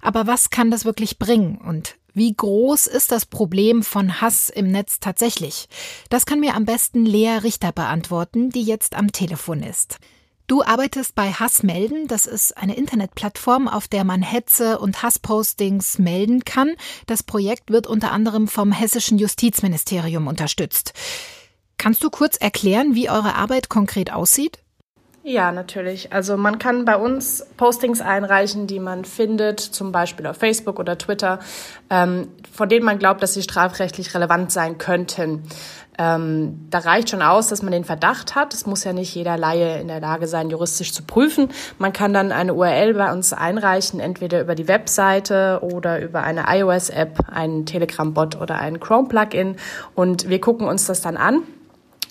Aber 0.00 0.26
was 0.26 0.50
kann 0.50 0.72
das 0.72 0.84
wirklich 0.84 1.20
bringen 1.20 1.58
und 1.58 1.94
wie 2.12 2.34
groß 2.34 2.88
ist 2.88 3.12
das 3.12 3.24
Problem 3.24 3.84
von 3.84 4.20
Hass 4.20 4.50
im 4.50 4.66
Netz 4.66 4.98
tatsächlich? 4.98 5.68
Das 6.10 6.26
kann 6.26 6.40
mir 6.40 6.56
am 6.56 6.64
besten 6.64 7.06
Lea 7.06 7.38
Richter 7.40 7.70
beantworten, 7.70 8.50
die 8.50 8.64
jetzt 8.64 8.96
am 8.96 9.12
Telefon 9.12 9.62
ist. 9.62 10.00
Du 10.46 10.62
arbeitest 10.62 11.14
bei 11.14 11.32
Hassmelden. 11.32 12.08
Das 12.08 12.26
ist 12.26 12.56
eine 12.56 12.76
Internetplattform, 12.76 13.68
auf 13.68 13.88
der 13.88 14.04
man 14.04 14.22
Hetze 14.22 14.78
und 14.78 15.02
Hasspostings 15.02 15.98
melden 15.98 16.44
kann. 16.44 16.74
Das 17.06 17.22
Projekt 17.22 17.70
wird 17.70 17.86
unter 17.86 18.12
anderem 18.12 18.48
vom 18.48 18.72
hessischen 18.72 19.18
Justizministerium 19.18 20.26
unterstützt. 20.26 20.92
Kannst 21.78 22.04
du 22.04 22.10
kurz 22.10 22.36
erklären, 22.36 22.94
wie 22.94 23.10
eure 23.10 23.34
Arbeit 23.34 23.68
konkret 23.68 24.12
aussieht? 24.12 24.61
Ja, 25.24 25.52
natürlich. 25.52 26.12
Also 26.12 26.36
man 26.36 26.58
kann 26.58 26.84
bei 26.84 26.96
uns 26.96 27.46
Postings 27.56 28.00
einreichen, 28.00 28.66
die 28.66 28.80
man 28.80 29.04
findet, 29.04 29.60
zum 29.60 29.92
Beispiel 29.92 30.26
auf 30.26 30.36
Facebook 30.36 30.80
oder 30.80 30.98
Twitter, 30.98 31.38
ähm, 31.90 32.26
von 32.50 32.68
denen 32.68 32.84
man 32.84 32.98
glaubt, 32.98 33.22
dass 33.22 33.34
sie 33.34 33.42
strafrechtlich 33.42 34.14
relevant 34.14 34.50
sein 34.50 34.78
könnten. 34.78 35.44
Ähm, 35.96 36.66
da 36.70 36.78
reicht 36.78 37.10
schon 37.10 37.22
aus, 37.22 37.46
dass 37.48 37.62
man 37.62 37.70
den 37.70 37.84
Verdacht 37.84 38.34
hat. 38.34 38.52
Es 38.52 38.66
muss 38.66 38.82
ja 38.82 38.92
nicht 38.92 39.14
jeder 39.14 39.36
Laie 39.36 39.78
in 39.78 39.86
der 39.86 40.00
Lage 40.00 40.26
sein, 40.26 40.50
juristisch 40.50 40.92
zu 40.92 41.04
prüfen. 41.04 41.50
Man 41.78 41.92
kann 41.92 42.12
dann 42.12 42.32
eine 42.32 42.54
URL 42.54 42.94
bei 42.94 43.12
uns 43.12 43.32
einreichen, 43.32 44.00
entweder 44.00 44.40
über 44.40 44.56
die 44.56 44.66
Webseite 44.66 45.60
oder 45.62 46.00
über 46.00 46.24
eine 46.24 46.46
iOS-App, 46.48 47.28
einen 47.30 47.64
Telegram-Bot 47.64 48.40
oder 48.40 48.58
ein 48.58 48.80
Chrome-Plugin. 48.80 49.54
Und 49.94 50.28
wir 50.28 50.40
gucken 50.40 50.66
uns 50.66 50.86
das 50.86 51.00
dann 51.00 51.16
an. 51.16 51.42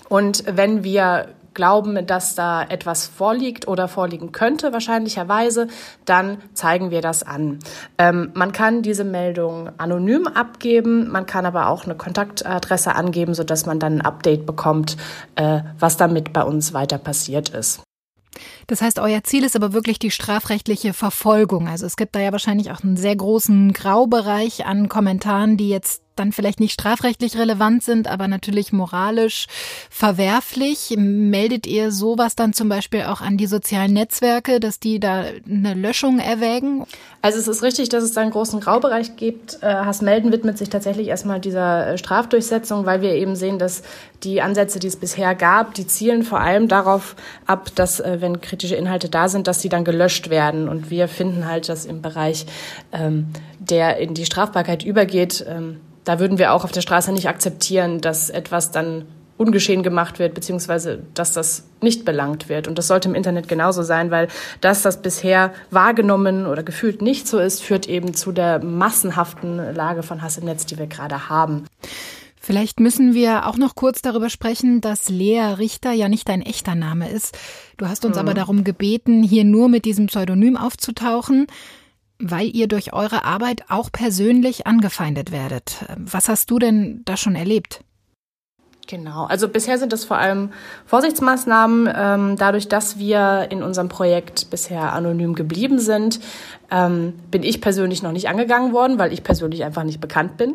Und 0.08 0.44
wenn 0.46 0.82
wir 0.82 1.28
glauben, 1.54 2.06
dass 2.06 2.34
da 2.34 2.62
etwas 2.62 3.06
vorliegt 3.06 3.68
oder 3.68 3.88
vorliegen 3.88 4.32
könnte, 4.32 4.72
wahrscheinlicherweise, 4.72 5.68
dann 6.04 6.38
zeigen 6.54 6.90
wir 6.90 7.00
das 7.00 7.22
an. 7.22 7.58
Ähm, 7.98 8.30
man 8.34 8.52
kann 8.52 8.82
diese 8.82 9.04
Meldung 9.04 9.70
anonym 9.78 10.26
abgeben, 10.26 11.08
man 11.10 11.26
kann 11.26 11.46
aber 11.46 11.68
auch 11.68 11.84
eine 11.84 11.94
Kontaktadresse 11.94 12.94
angeben, 12.94 13.34
sodass 13.34 13.66
man 13.66 13.78
dann 13.78 13.98
ein 13.98 14.00
Update 14.02 14.46
bekommt, 14.46 14.96
äh, 15.36 15.60
was 15.78 15.96
damit 15.96 16.32
bei 16.32 16.42
uns 16.42 16.72
weiter 16.72 16.98
passiert 16.98 17.50
ist. 17.50 17.82
Das 18.66 18.80
heißt, 18.80 18.98
euer 18.98 19.22
Ziel 19.24 19.44
ist 19.44 19.56
aber 19.56 19.72
wirklich 19.72 19.98
die 19.98 20.10
strafrechtliche 20.10 20.92
Verfolgung. 20.92 21.68
Also 21.68 21.86
es 21.86 21.96
gibt 21.96 22.14
da 22.14 22.20
ja 22.20 22.32
wahrscheinlich 22.32 22.70
auch 22.70 22.82
einen 22.82 22.96
sehr 22.96 23.16
großen 23.16 23.72
Graubereich 23.72 24.64
an 24.66 24.88
Kommentaren, 24.88 25.56
die 25.56 25.68
jetzt 25.68 26.02
dann 26.16 26.32
vielleicht 26.32 26.60
nicht 26.60 26.72
strafrechtlich 26.72 27.36
relevant 27.36 27.82
sind, 27.82 28.08
aber 28.08 28.28
natürlich 28.28 28.72
moralisch 28.72 29.46
verwerflich. 29.90 30.94
Meldet 30.96 31.66
ihr 31.66 31.90
sowas 31.90 32.36
dann 32.36 32.52
zum 32.52 32.68
Beispiel 32.68 33.02
auch 33.02 33.20
an 33.20 33.36
die 33.36 33.46
sozialen 33.46 33.92
Netzwerke, 33.92 34.60
dass 34.60 34.80
die 34.80 35.00
da 35.00 35.24
eine 35.48 35.74
Löschung 35.74 36.18
erwägen? 36.18 36.84
Also 37.22 37.38
es 37.38 37.46
ist 37.46 37.62
richtig, 37.62 37.88
dass 37.88 38.02
es 38.02 38.12
da 38.12 38.20
einen 38.20 38.32
großen 38.32 38.60
Graubereich 38.60 39.16
gibt. 39.16 39.62
Äh, 39.62 39.66
Hassmelden 39.66 40.32
widmet 40.32 40.58
sich 40.58 40.70
tatsächlich 40.70 41.06
erstmal 41.06 41.40
dieser 41.40 41.92
äh, 41.92 41.98
Strafdurchsetzung, 41.98 42.84
weil 42.84 43.00
wir 43.00 43.14
eben 43.14 43.36
sehen, 43.36 43.60
dass 43.60 43.82
die 44.24 44.42
Ansätze, 44.42 44.80
die 44.80 44.88
es 44.88 44.96
bisher 44.96 45.34
gab, 45.34 45.74
die 45.74 45.86
zielen 45.86 46.24
vor 46.24 46.40
allem 46.40 46.66
darauf 46.66 47.14
ab, 47.46 47.70
dass 47.76 48.00
äh, 48.00 48.20
wenn 48.20 48.40
kritische 48.40 48.74
Inhalte 48.74 49.08
da 49.08 49.28
sind, 49.28 49.46
dass 49.46 49.62
sie 49.62 49.68
dann 49.68 49.84
gelöscht 49.84 50.30
werden. 50.30 50.68
Und 50.68 50.90
wir 50.90 51.06
finden 51.06 51.46
halt, 51.46 51.68
dass 51.68 51.84
im 51.84 52.02
Bereich, 52.02 52.46
ähm, 52.92 53.28
der 53.60 53.98
in 53.98 54.14
die 54.14 54.26
Strafbarkeit 54.26 54.84
übergeht, 54.84 55.44
ähm, 55.48 55.80
da 56.04 56.18
würden 56.18 56.38
wir 56.38 56.52
auch 56.52 56.64
auf 56.64 56.72
der 56.72 56.80
Straße 56.80 57.12
nicht 57.12 57.28
akzeptieren, 57.28 58.00
dass 58.00 58.30
etwas 58.30 58.70
dann 58.70 59.04
ungeschehen 59.36 59.82
gemacht 59.82 60.18
wird, 60.18 60.34
beziehungsweise 60.34 61.02
dass 61.14 61.32
das 61.32 61.64
nicht 61.80 62.04
belangt 62.04 62.48
wird. 62.48 62.68
Und 62.68 62.78
das 62.78 62.86
sollte 62.86 63.08
im 63.08 63.14
Internet 63.14 63.48
genauso 63.48 63.82
sein, 63.82 64.10
weil 64.10 64.28
dass 64.60 64.82
das 64.82 65.02
bisher 65.02 65.52
wahrgenommen 65.70 66.46
oder 66.46 66.62
gefühlt 66.62 67.02
nicht 67.02 67.26
so 67.26 67.38
ist, 67.38 67.62
führt 67.62 67.88
eben 67.88 68.14
zu 68.14 68.32
der 68.32 68.62
massenhaften 68.62 69.74
Lage 69.74 70.02
von 70.02 70.22
Hass 70.22 70.38
im 70.38 70.44
Netz, 70.44 70.66
die 70.66 70.78
wir 70.78 70.86
gerade 70.86 71.28
haben. 71.28 71.64
Vielleicht 72.40 72.80
müssen 72.80 73.14
wir 73.14 73.46
auch 73.46 73.56
noch 73.56 73.76
kurz 73.76 74.02
darüber 74.02 74.28
sprechen, 74.28 74.80
dass 74.80 75.08
Lea 75.08 75.54
Richter 75.58 75.92
ja 75.92 76.08
nicht 76.08 76.28
dein 76.28 76.42
echter 76.42 76.74
Name 76.74 77.08
ist. 77.08 77.38
Du 77.76 77.86
hast 77.86 78.04
uns 78.04 78.16
mhm. 78.16 78.20
aber 78.20 78.34
darum 78.34 78.64
gebeten, 78.64 79.22
hier 79.22 79.44
nur 79.44 79.68
mit 79.68 79.84
diesem 79.84 80.06
Pseudonym 80.06 80.56
aufzutauchen 80.56 81.46
weil 82.22 82.54
ihr 82.54 82.68
durch 82.68 82.92
eure 82.92 83.24
Arbeit 83.24 83.64
auch 83.68 83.90
persönlich 83.90 84.66
angefeindet 84.66 85.32
werdet. 85.32 85.84
Was 85.96 86.28
hast 86.28 86.50
du 86.50 86.58
denn 86.58 87.02
da 87.04 87.16
schon 87.16 87.34
erlebt? 87.34 87.84
Genau, 88.88 89.24
also 89.24 89.48
bisher 89.48 89.78
sind 89.78 89.92
es 89.92 90.04
vor 90.04 90.18
allem 90.18 90.50
Vorsichtsmaßnahmen. 90.86 91.88
Ähm, 91.94 92.36
dadurch, 92.36 92.68
dass 92.68 92.98
wir 92.98 93.46
in 93.50 93.62
unserem 93.62 93.88
Projekt 93.88 94.50
bisher 94.50 94.92
anonym 94.92 95.34
geblieben 95.34 95.78
sind, 95.78 96.18
ähm, 96.72 97.12
bin 97.30 97.42
ich 97.42 97.60
persönlich 97.60 98.02
noch 98.02 98.12
nicht 98.12 98.28
angegangen 98.28 98.72
worden, 98.72 98.98
weil 98.98 99.12
ich 99.12 99.22
persönlich 99.22 99.62
einfach 99.62 99.84
nicht 99.84 100.00
bekannt 100.00 100.38
bin. 100.38 100.54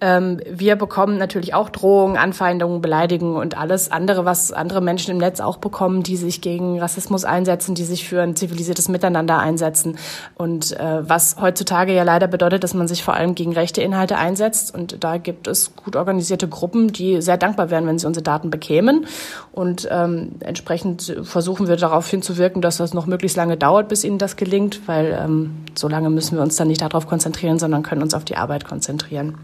Ähm, 0.00 0.40
wir 0.50 0.76
bekommen 0.76 1.18
natürlich 1.18 1.52
auch 1.52 1.68
Drohungen, 1.68 2.16
Anfeindungen, 2.16 2.80
Beleidigungen 2.80 3.36
und 3.36 3.58
alles 3.58 3.92
andere, 3.92 4.24
was 4.24 4.52
andere 4.52 4.80
Menschen 4.80 5.12
im 5.12 5.18
Netz 5.18 5.40
auch 5.40 5.58
bekommen, 5.58 6.02
die 6.02 6.16
sich 6.16 6.40
gegen 6.40 6.80
Rassismus 6.80 7.24
einsetzen, 7.24 7.74
die 7.74 7.84
sich 7.84 8.08
für 8.08 8.22
ein 8.22 8.36
zivilisiertes 8.36 8.88
Miteinander 8.88 9.38
einsetzen. 9.38 9.98
Und 10.34 10.72
äh, 10.80 11.08
was 11.08 11.36
heutzutage 11.38 11.94
ja 11.94 12.04
leider 12.04 12.26
bedeutet, 12.26 12.64
dass 12.64 12.72
man 12.72 12.88
sich 12.88 13.04
vor 13.04 13.14
allem 13.14 13.34
gegen 13.34 13.52
rechte 13.52 13.82
Inhalte 13.82 14.16
einsetzt. 14.16 14.74
Und 14.74 15.04
da 15.04 15.18
gibt 15.18 15.46
es 15.46 15.76
gut 15.76 15.94
organisierte 15.94 16.48
Gruppen, 16.48 16.88
die 16.88 17.20
sehr 17.20 17.36
dankbar 17.36 17.59
wären, 17.68 17.86
wenn 17.86 17.98
sie 17.98 18.06
unsere 18.06 18.24
Daten 18.24 18.48
bekämen. 18.48 19.06
Und 19.52 19.86
ähm, 19.90 20.36
entsprechend 20.40 21.14
versuchen 21.24 21.68
wir 21.68 21.76
darauf 21.76 22.08
hinzuwirken, 22.08 22.62
dass 22.62 22.78
das 22.78 22.94
noch 22.94 23.04
möglichst 23.04 23.36
lange 23.36 23.58
dauert, 23.58 23.88
bis 23.88 24.04
ihnen 24.04 24.16
das 24.16 24.36
gelingt, 24.36 24.88
weil 24.88 25.18
ähm, 25.22 25.56
so 25.74 25.88
lange 25.88 26.08
müssen 26.08 26.36
wir 26.36 26.42
uns 26.42 26.56
dann 26.56 26.68
nicht 26.68 26.80
darauf 26.80 27.06
konzentrieren, 27.06 27.58
sondern 27.58 27.82
können 27.82 28.02
uns 28.02 28.14
auf 28.14 28.24
die 28.24 28.36
Arbeit 28.36 28.64
konzentrieren. 28.64 29.36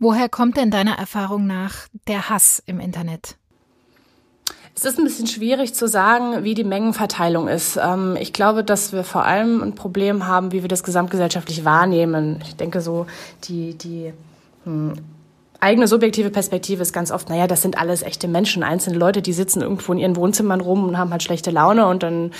Woher 0.00 0.28
kommt 0.28 0.56
denn 0.56 0.72
deiner 0.72 0.98
Erfahrung 0.98 1.46
nach 1.46 1.86
der 2.08 2.28
Hass 2.28 2.60
im 2.66 2.80
Internet? 2.80 3.36
Es 4.76 4.84
ist 4.84 4.98
ein 4.98 5.04
bisschen 5.04 5.28
schwierig 5.28 5.72
zu 5.72 5.86
sagen, 5.86 6.42
wie 6.42 6.54
die 6.54 6.64
Mengenverteilung 6.64 7.46
ist. 7.46 7.78
Ähm, 7.80 8.16
ich 8.20 8.32
glaube, 8.32 8.64
dass 8.64 8.92
wir 8.92 9.04
vor 9.04 9.24
allem 9.24 9.62
ein 9.62 9.76
Problem 9.76 10.26
haben, 10.26 10.50
wie 10.50 10.62
wir 10.62 10.68
das 10.68 10.82
gesamtgesellschaftlich 10.82 11.64
wahrnehmen. 11.64 12.40
Ich 12.42 12.56
denke 12.56 12.80
so, 12.80 13.06
die, 13.44 13.78
die 13.78 14.12
hm, 14.64 14.94
eigene 15.64 15.88
subjektive 15.88 16.30
Perspektive 16.30 16.82
ist 16.82 16.92
ganz 16.92 17.10
oft, 17.10 17.28
naja, 17.28 17.46
das 17.46 17.62
sind 17.62 17.78
alles 17.78 18.02
echte 18.02 18.28
Menschen, 18.28 18.62
einzelne 18.62 18.98
Leute, 18.98 19.22
die 19.22 19.32
sitzen 19.32 19.62
irgendwo 19.62 19.92
in 19.92 19.98
ihren 19.98 20.16
Wohnzimmern 20.16 20.60
rum 20.60 20.86
und 20.86 20.98
haben 20.98 21.10
halt 21.10 21.22
schlechte 21.22 21.50
Laune 21.50 21.86
und 21.86 22.02
dann 22.02 22.32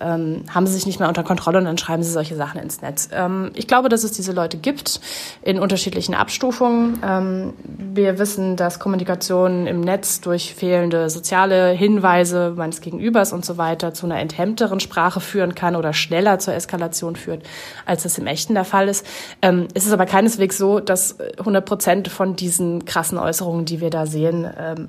ähm, 0.00 0.44
haben 0.52 0.66
sie 0.66 0.74
sich 0.74 0.86
nicht 0.86 0.98
mehr 0.98 1.08
unter 1.08 1.22
Kontrolle 1.22 1.58
und 1.58 1.64
dann 1.64 1.78
schreiben 1.78 2.02
sie 2.02 2.10
solche 2.10 2.36
Sachen 2.36 2.60
ins 2.60 2.80
Netz. 2.82 3.08
Ähm, 3.12 3.50
ich 3.54 3.66
glaube, 3.66 3.88
dass 3.88 4.04
es 4.04 4.12
diese 4.12 4.32
Leute 4.32 4.56
gibt 4.56 5.00
in 5.42 5.58
unterschiedlichen 5.58 6.14
Abstufungen. 6.14 6.98
Ähm, 7.04 7.54
wir 7.64 8.18
wissen, 8.18 8.56
dass 8.56 8.78
Kommunikation 8.78 9.66
im 9.66 9.80
Netz 9.80 10.20
durch 10.20 10.54
fehlende 10.54 11.10
soziale 11.10 11.70
Hinweise 11.70 12.54
meines 12.56 12.80
Gegenübers 12.80 13.32
und 13.32 13.44
so 13.44 13.58
weiter 13.58 13.94
zu 13.94 14.06
einer 14.06 14.18
enthemmteren 14.18 14.80
Sprache 14.80 15.20
führen 15.20 15.54
kann 15.54 15.76
oder 15.76 15.92
schneller 15.92 16.38
zur 16.38 16.54
Eskalation 16.54 17.16
führt, 17.16 17.42
als 17.86 18.02
das 18.02 18.18
im 18.18 18.26
Echten 18.26 18.54
der 18.54 18.64
Fall 18.64 18.88
ist. 18.88 19.06
Ähm, 19.42 19.68
es 19.74 19.86
ist 19.86 19.92
aber 19.92 20.06
keineswegs 20.06 20.58
so, 20.58 20.80
dass 20.80 21.18
100 21.38 21.64
Prozent 21.64 22.08
von 22.08 22.36
diesen 22.36 22.84
krassen 22.84 23.18
Äußerungen, 23.18 23.64
die 23.64 23.80
wir 23.80 23.90
da 23.90 24.06
sehen, 24.06 24.48
ähm, 24.58 24.88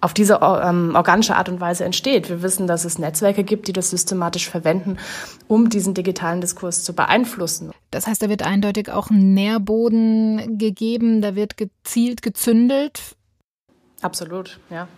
auf 0.00 0.14
diese 0.14 0.40
ähm, 0.42 0.94
organische 0.94 1.36
Art 1.36 1.48
und 1.48 1.60
Weise 1.60 1.84
entsteht. 1.84 2.28
Wir 2.28 2.42
wissen, 2.42 2.66
dass 2.66 2.84
es 2.84 2.98
Netzwerke 2.98 3.44
gibt, 3.44 3.68
die 3.68 3.72
das 3.72 3.90
systematisch 3.90 4.48
verwenden, 4.48 4.98
um 5.48 5.68
diesen 5.68 5.94
digitalen 5.94 6.40
Diskurs 6.40 6.84
zu 6.84 6.94
beeinflussen. 6.94 7.72
Das 7.90 8.06
heißt, 8.06 8.22
da 8.22 8.28
wird 8.28 8.42
eindeutig 8.42 8.90
auch 8.90 9.10
ein 9.10 9.34
Nährboden 9.34 10.58
gegeben, 10.58 11.20
da 11.20 11.34
wird 11.34 11.56
gezielt 11.56 12.22
gezündelt. 12.22 13.16
Absolut, 14.00 14.58
ja. 14.70 14.88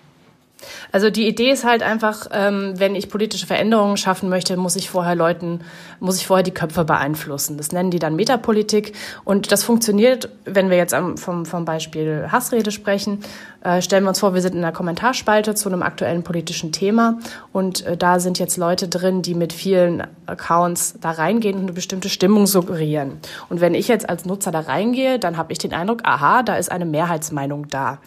Also 0.90 1.10
die 1.10 1.26
Idee 1.26 1.50
ist 1.50 1.64
halt 1.64 1.82
einfach, 1.82 2.26
ähm, 2.32 2.74
wenn 2.76 2.94
ich 2.94 3.08
politische 3.08 3.46
Veränderungen 3.46 3.96
schaffen 3.96 4.28
möchte, 4.28 4.56
muss 4.56 4.76
ich 4.76 4.90
vorher 4.90 5.14
Leuten, 5.14 5.60
muss 6.00 6.16
ich 6.16 6.26
vorher 6.26 6.42
die 6.42 6.52
Köpfe 6.52 6.84
beeinflussen. 6.84 7.56
Das 7.56 7.72
nennen 7.72 7.90
die 7.90 7.98
dann 7.98 8.16
Metapolitik. 8.16 8.92
Und 9.24 9.52
das 9.52 9.64
funktioniert, 9.64 10.28
wenn 10.44 10.70
wir 10.70 10.76
jetzt 10.76 10.94
am, 10.94 11.16
vom, 11.16 11.46
vom 11.46 11.64
Beispiel 11.64 12.28
Hassrede 12.30 12.70
sprechen. 12.70 13.20
Äh, 13.62 13.80
stellen 13.80 14.04
wir 14.04 14.08
uns 14.08 14.18
vor, 14.18 14.34
wir 14.34 14.42
sind 14.42 14.54
in 14.54 14.64
einer 14.64 14.72
Kommentarspalte 14.72 15.54
zu 15.54 15.68
einem 15.68 15.82
aktuellen 15.82 16.24
politischen 16.24 16.72
Thema 16.72 17.18
und 17.52 17.86
äh, 17.86 17.96
da 17.96 18.18
sind 18.18 18.40
jetzt 18.40 18.56
Leute 18.56 18.88
drin, 18.88 19.22
die 19.22 19.34
mit 19.34 19.52
vielen 19.52 20.02
Accounts 20.26 20.94
da 21.00 21.12
reingehen 21.12 21.56
und 21.56 21.62
eine 21.62 21.72
bestimmte 21.72 22.08
Stimmung 22.08 22.48
suggerieren. 22.48 23.20
Und 23.48 23.60
wenn 23.60 23.74
ich 23.74 23.86
jetzt 23.86 24.08
als 24.08 24.24
Nutzer 24.24 24.50
da 24.50 24.60
reingehe, 24.60 25.20
dann 25.20 25.36
habe 25.36 25.52
ich 25.52 25.58
den 25.58 25.72
Eindruck, 25.72 26.00
aha, 26.02 26.42
da 26.42 26.56
ist 26.56 26.72
eine 26.72 26.84
Mehrheitsmeinung 26.84 27.68
da. 27.68 27.98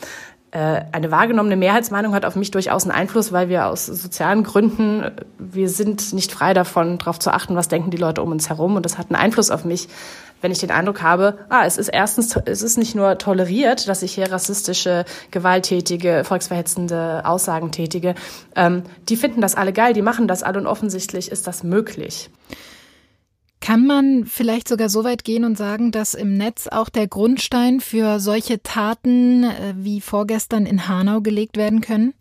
Äh, 0.56 0.86
eine 0.94 1.12
wahrgenommene 1.12 1.58
Mehrheitsmeinung 1.58 2.14
hat 2.16 2.24
auf 2.24 2.38
mich 2.38 2.50
durchaus 2.50 2.84
einen 2.84 2.94
Einfluss, 2.94 3.34
weil 3.34 3.50
wir 3.50 3.66
aus 3.66 3.88
sozialen 3.88 4.44
Gründen, 4.44 5.12
wir 5.38 5.68
sind 5.68 6.14
nicht 6.14 6.32
frei 6.32 6.54
davon, 6.54 6.98
darauf 6.98 7.20
zu 7.20 7.34
achten, 7.34 7.58
was 7.58 7.68
denken 7.68 7.92
die 7.92 7.98
Leute 7.98 8.22
um 8.22 8.32
uns 8.32 8.48
herum. 8.48 8.78
Und 8.78 8.86
das 8.86 8.98
hat 8.98 9.08
einen 9.10 9.18
Einfluss 9.18 9.52
auf 9.52 9.66
mich, 9.66 9.90
wenn 10.40 10.54
ich 10.54 10.60
den 10.60 10.72
Eindruck 10.72 11.02
habe, 11.02 11.40
ah, 11.50 11.66
es 11.66 11.78
ist 11.78 11.90
erstens, 11.90 12.38
es 12.46 12.62
ist 12.62 12.78
nicht 12.78 12.96
nur 12.96 13.18
toleriert, 13.18 13.90
dass 13.90 14.02
ich 14.02 14.14
hier 14.14 14.32
rassistische, 14.32 15.04
gewalttätige, 15.30 16.24
volksverhetzende 16.24 17.24
Aussagen 17.26 17.74
tätige. 17.74 18.16
Ähm, 18.56 18.84
die 19.10 19.18
finden 19.18 19.42
das 19.42 19.56
alle 19.56 19.74
geil, 19.74 19.92
die 19.92 20.02
machen 20.02 20.30
das 20.30 20.42
alle 20.42 20.60
und 20.60 20.68
offensichtlich 20.68 21.32
ist 21.32 21.48
das 21.48 21.64
möglich. 21.64 22.30
Kann 23.66 23.88
man 23.88 24.26
vielleicht 24.26 24.68
sogar 24.68 24.90
so 24.90 25.04
weit 25.04 25.24
gehen 25.24 25.44
und 25.44 25.58
sagen, 25.58 25.92
dass 25.92 26.14
im 26.14 26.38
Netz 26.38 26.68
auch 26.68 26.88
der 26.88 27.08
Grundstein 27.08 27.80
für 27.80 28.20
solche 28.20 28.62
Taten 28.62 29.44
äh, 29.44 29.74
wie 29.76 30.02
vorgestern 30.02 30.68
in 30.68 30.88
Hanau 30.88 31.22
gelegt 31.22 31.58
werden 31.58 31.82
können? 31.82 32.14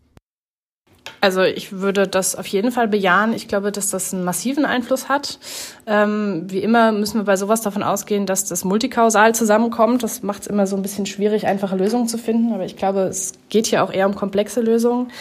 Also 1.21 1.43
ich 1.43 1.71
würde 1.71 2.07
das 2.07 2.35
auf 2.35 2.47
jeden 2.47 2.71
Fall 2.71 2.87
bejahen. 2.87 3.31
Ich 3.31 3.47
glaube, 3.47 3.71
dass 3.71 3.91
das 3.91 4.11
einen 4.11 4.23
massiven 4.23 4.65
Einfluss 4.65 5.07
hat. 5.07 5.37
Ähm, 5.85 6.45
wie 6.47 6.63
immer 6.63 6.91
müssen 6.91 7.19
wir 7.19 7.25
bei 7.25 7.37
sowas 7.37 7.61
davon 7.61 7.83
ausgehen, 7.83 8.25
dass 8.25 8.45
das 8.45 8.65
multikausal 8.65 9.35
zusammenkommt. 9.35 10.01
Das 10.01 10.23
macht 10.23 10.41
es 10.41 10.47
immer 10.47 10.65
so 10.65 10.75
ein 10.75 10.81
bisschen 10.81 11.05
schwierig, 11.05 11.45
einfache 11.45 11.75
Lösungen 11.75 12.07
zu 12.07 12.17
finden. 12.17 12.53
Aber 12.53 12.65
ich 12.65 12.75
glaube, 12.75 13.01
es 13.01 13.33
geht 13.49 13.67
hier 13.67 13.83
auch 13.83 13.93
eher 13.93 14.07
um 14.07 14.15
komplexe 14.15 14.61
Lösungen. 14.61 15.11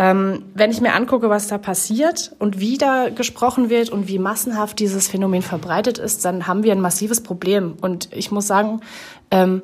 Ähm, 0.00 0.44
wenn 0.54 0.70
ich 0.70 0.80
mir 0.80 0.94
angucke, 0.94 1.28
was 1.28 1.48
da 1.48 1.58
passiert 1.58 2.32
und 2.38 2.60
wie 2.60 2.78
da 2.78 3.08
gesprochen 3.08 3.68
wird 3.68 3.90
und 3.90 4.06
wie 4.06 4.20
massenhaft 4.20 4.78
dieses 4.78 5.08
Phänomen 5.08 5.42
verbreitet 5.42 5.98
ist, 5.98 6.24
dann 6.24 6.46
haben 6.46 6.62
wir 6.62 6.70
ein 6.70 6.80
massives 6.80 7.20
Problem. 7.20 7.76
Und 7.80 8.08
ich 8.12 8.30
muss 8.30 8.46
sagen, 8.46 8.80
ähm, 9.32 9.62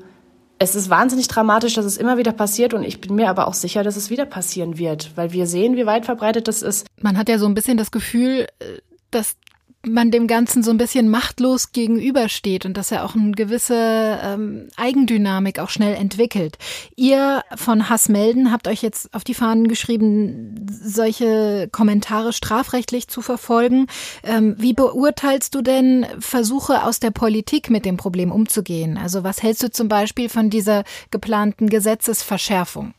es 0.59 0.75
ist 0.75 0.91
wahnsinnig 0.91 1.29
dramatisch, 1.29 1.75
dass 1.75 1.85
es 1.85 1.97
immer 1.97 2.17
wieder 2.17 2.33
passiert 2.33 2.75
und 2.75 2.83
ich 2.83 3.01
bin 3.01 3.15
mir 3.15 3.29
aber 3.29 3.47
auch 3.47 3.55
sicher, 3.55 3.83
dass 3.85 3.97
es 3.97 4.11
wieder 4.11 4.25
passieren 4.25 4.79
wird, 4.79 5.13
weil 5.17 5.33
wir 5.33 5.47
sehen, 5.47 5.77
wie 5.77 5.87
weit 5.87 6.05
verbreitet 6.05 6.49
das 6.49 6.63
ist. 6.63 6.87
Man 7.01 7.17
hat 7.17 7.29
ja 7.29 7.39
so 7.39 7.47
ein 7.47 7.55
bisschen 7.55 7.77
das 7.77 7.91
Gefühl, 7.91 8.47
äh, 8.59 8.79
dass 9.11 9.37
man 9.87 10.11
dem 10.11 10.27
Ganzen 10.27 10.63
so 10.63 10.71
ein 10.71 10.77
bisschen 10.77 11.09
machtlos 11.09 11.73
gegenübersteht 11.73 12.67
und 12.67 12.77
dass 12.77 12.91
er 12.91 13.05
auch 13.05 13.15
eine 13.15 13.33
gewisse 13.33 14.19
ähm, 14.23 14.69
Eigendynamik 14.77 15.59
auch 15.59 15.71
schnell 15.71 15.95
entwickelt. 15.95 16.59
Ihr 16.97 17.43
von 17.57 17.89
Hassmelden 17.89 18.53
habt 18.53 18.69
euch 18.69 18.83
jetzt 18.83 19.13
auf 19.15 19.25
die 19.25 19.35
Fahnen 19.35 19.69
geschrieben, 19.69 20.67
solche 20.71 21.69
Kommentare 21.71 22.33
strafrechtlich 22.33 23.09
zu 23.09 23.23
verfolgen. 23.23 23.87
Ähm, 24.23 24.55
wie 24.59 24.73
beurteilst 24.73 25.55
du 25.55 25.63
denn 25.63 26.07
Versuche 26.19 26.85
aus 26.85 27.01
der 27.01 27.11
Politik 27.11 27.71
mit 27.71 27.85
dem 27.85 27.97
Problem 27.97 28.33
umzugehen? 28.33 28.99
Also 28.99 29.25
was 29.25 29.43
hältst 29.43 29.63
du 29.63 29.71
zum 29.71 29.89
Beispiel 29.89 30.29
von 30.29 30.51
dieser 30.51 30.85
geplanten 31.11 31.69
Gesetzesverschärfung? 31.69 32.95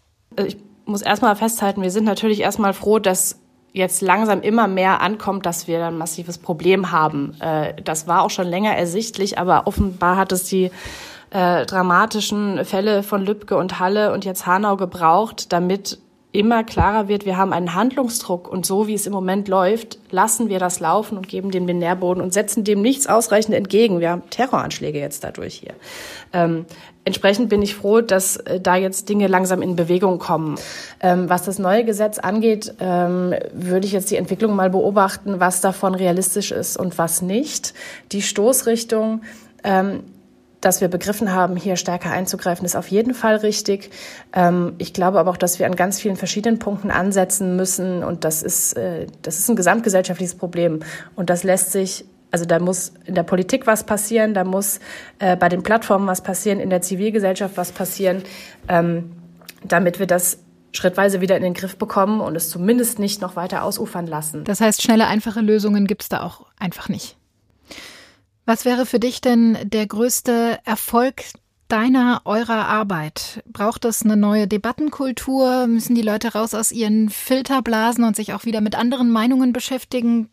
Ich 0.46 0.58
muss 0.86 1.02
erstmal 1.02 1.36
festhalten, 1.36 1.82
wir 1.82 1.92
sind 1.92 2.06
natürlich 2.06 2.42
erstmal 2.42 2.74
froh, 2.74 3.00
dass 3.00 3.40
jetzt 3.76 4.02
langsam 4.02 4.42
immer 4.42 4.68
mehr 4.68 5.02
ankommt, 5.02 5.46
dass 5.46 5.68
wir 5.68 5.86
ein 5.86 5.98
massives 5.98 6.38
Problem 6.38 6.92
haben. 6.92 7.36
Äh, 7.42 7.74
das 7.84 8.08
war 8.08 8.24
auch 8.24 8.30
schon 8.30 8.48
länger 8.48 8.76
ersichtlich, 8.76 9.38
aber 9.38 9.68
offenbar 9.68 10.16
hat 10.16 10.32
es 10.32 10.46
die 10.46 10.72
äh, 11.32 11.66
dramatischen 11.66 12.64
Fälle 12.64 13.04
von 13.04 13.26
Lübcke 13.26 13.58
und 13.58 13.80
Halle 13.80 14.14
und 14.14 14.24
jetzt 14.24 14.48
Hanau 14.48 14.78
gebraucht, 14.78 15.52
damit 15.52 16.00
immer 16.36 16.64
klarer 16.64 17.08
wird, 17.08 17.26
wir 17.26 17.38
haben 17.38 17.54
einen 17.54 17.74
Handlungsdruck 17.74 18.48
und 18.48 18.66
so 18.66 18.88
wie 18.88 18.94
es 18.94 19.08
im 19.08 19.14
Moment 19.14 19.48
läuft, 19.48 19.98
lassen 20.12 20.50
wir 20.50 20.60
das 20.60 20.80
laufen 20.80 21.18
und 21.18 21.28
geben 21.28 21.50
dem 21.50 21.66
den 21.66 21.80
Nährboden 21.80 22.22
und 22.22 22.34
setzen 22.34 22.64
dem 22.64 22.82
nichts 22.82 23.08
ausreichend 23.08 23.56
entgegen. 23.56 24.00
Wir 24.00 24.12
haben 24.12 24.24
Terroranschläge 24.30 25.00
jetzt 25.00 25.24
dadurch 25.24 25.56
hier. 25.56 25.74
Ähm, 26.34 26.66
entsprechend 27.06 27.50
bin 27.50 27.62
ich 27.62 27.76
froh, 27.76 28.02
dass 28.02 28.38
äh, 28.38 28.60
da 28.60 28.76
jetzt 28.76 29.08
Dinge 29.08 29.28
langsam 29.28 29.62
in 29.62 29.76
Bewegung 29.76 30.20
kommen. 30.20 30.56
Ähm, 31.00 31.30
was 31.30 31.44
das 31.44 31.58
neue 31.58 31.86
Gesetz 31.86 32.20
angeht, 32.20 32.74
ähm, 32.80 33.34
würde 33.54 33.88
ich 33.88 33.94
jetzt 33.94 34.12
die 34.12 34.18
Entwicklung 34.18 34.56
mal 34.56 34.70
beobachten, 34.70 35.40
was 35.40 35.62
davon 35.62 35.96
realistisch 35.96 36.52
ist 36.52 36.78
und 36.78 36.98
was 36.98 37.22
nicht. 37.22 37.74
Die 38.12 38.22
Stoßrichtung 38.22 39.22
ähm, 39.64 40.04
dass 40.66 40.82
wir 40.82 40.88
begriffen 40.88 41.32
haben, 41.32 41.56
hier 41.56 41.76
stärker 41.76 42.10
einzugreifen, 42.10 42.66
ist 42.66 42.76
auf 42.76 42.88
jeden 42.88 43.14
Fall 43.14 43.36
richtig. 43.36 43.92
Ähm, 44.34 44.74
ich 44.80 44.94
glaube 44.94 45.20
aber 45.20 45.30
auch, 45.30 45.38
dass 45.38 45.60
wir 45.60 45.68
an 45.68 45.76
ganz 45.76 46.00
vielen 46.00 46.16
verschiedenen 46.16 46.58
Punkten 46.58 46.90
ansetzen 46.90 47.56
müssen. 47.56 48.04
Und 48.04 48.24
das 48.24 48.42
ist, 48.42 48.74
äh, 48.74 49.06
das 49.22 49.38
ist 49.38 49.48
ein 49.48 49.56
gesamtgesellschaftliches 49.56 50.34
Problem. 50.36 50.80
Und 51.16 51.30
das 51.30 51.44
lässt 51.44 51.72
sich 51.72 52.06
also 52.32 52.44
da 52.44 52.60
muss 52.60 52.92
in 53.06 53.16
der 53.16 53.24
Politik 53.24 53.66
was 53.66 53.86
passieren, 53.86 54.34
da 54.34 54.44
muss 54.44 54.82
äh, 55.20 55.38
bei 55.38 55.48
den 55.48 55.64
Plattformen 55.64 56.06
was 56.06 56.22
passieren, 56.22 56.60
in 56.60 56.70
der 56.70 56.82
Zivilgesellschaft 56.82 57.56
was 57.56 57.72
passieren, 57.72 58.24
ähm, 58.68 59.14
damit 59.64 60.00
wir 60.00 60.08
das 60.08 60.40
schrittweise 60.74 61.22
wieder 61.22 61.38
in 61.38 61.44
den 61.44 61.54
Griff 61.54 61.78
bekommen 61.78 62.20
und 62.20 62.36
es 62.36 62.50
zumindest 62.50 63.00
nicht 63.00 63.22
noch 63.22 63.38
weiter 63.38 63.64
ausufern 63.64 64.06
lassen. 64.06 64.44
Das 64.44 64.60
heißt, 64.60 64.82
schnelle, 64.82 65.08
einfache 65.08 65.40
Lösungen 65.40 65.88
gibt 65.88 66.02
es 66.02 66.10
da 66.10 66.24
auch 66.24 66.48
einfach 66.60 66.90
nicht. 66.90 67.16
Was 68.46 68.64
wäre 68.64 68.86
für 68.86 69.00
dich 69.00 69.22
denn 69.22 69.58
der 69.64 69.88
größte 69.88 70.60
Erfolg 70.66 71.24
deiner, 71.68 72.22
eurer 72.26 72.68
Arbeit? 72.68 73.44
Braucht 73.52 73.86
es 73.86 74.04
eine 74.04 74.16
neue 74.16 74.48
Debattenkultur? 74.48 75.66
Müssen 75.66 75.96
die 75.96 76.04
Leute 76.04 76.34
raus 76.34 76.54
aus 76.54 76.72
ihren 76.72 77.10
Filterblasen 77.10 78.04
und 78.04 78.16
sich 78.16 78.34
auch 78.34 78.46
wieder 78.46 78.62
mit 78.62 78.76
anderen 78.76 79.10
Meinungen 79.12 79.52
beschäftigen? 79.52 80.30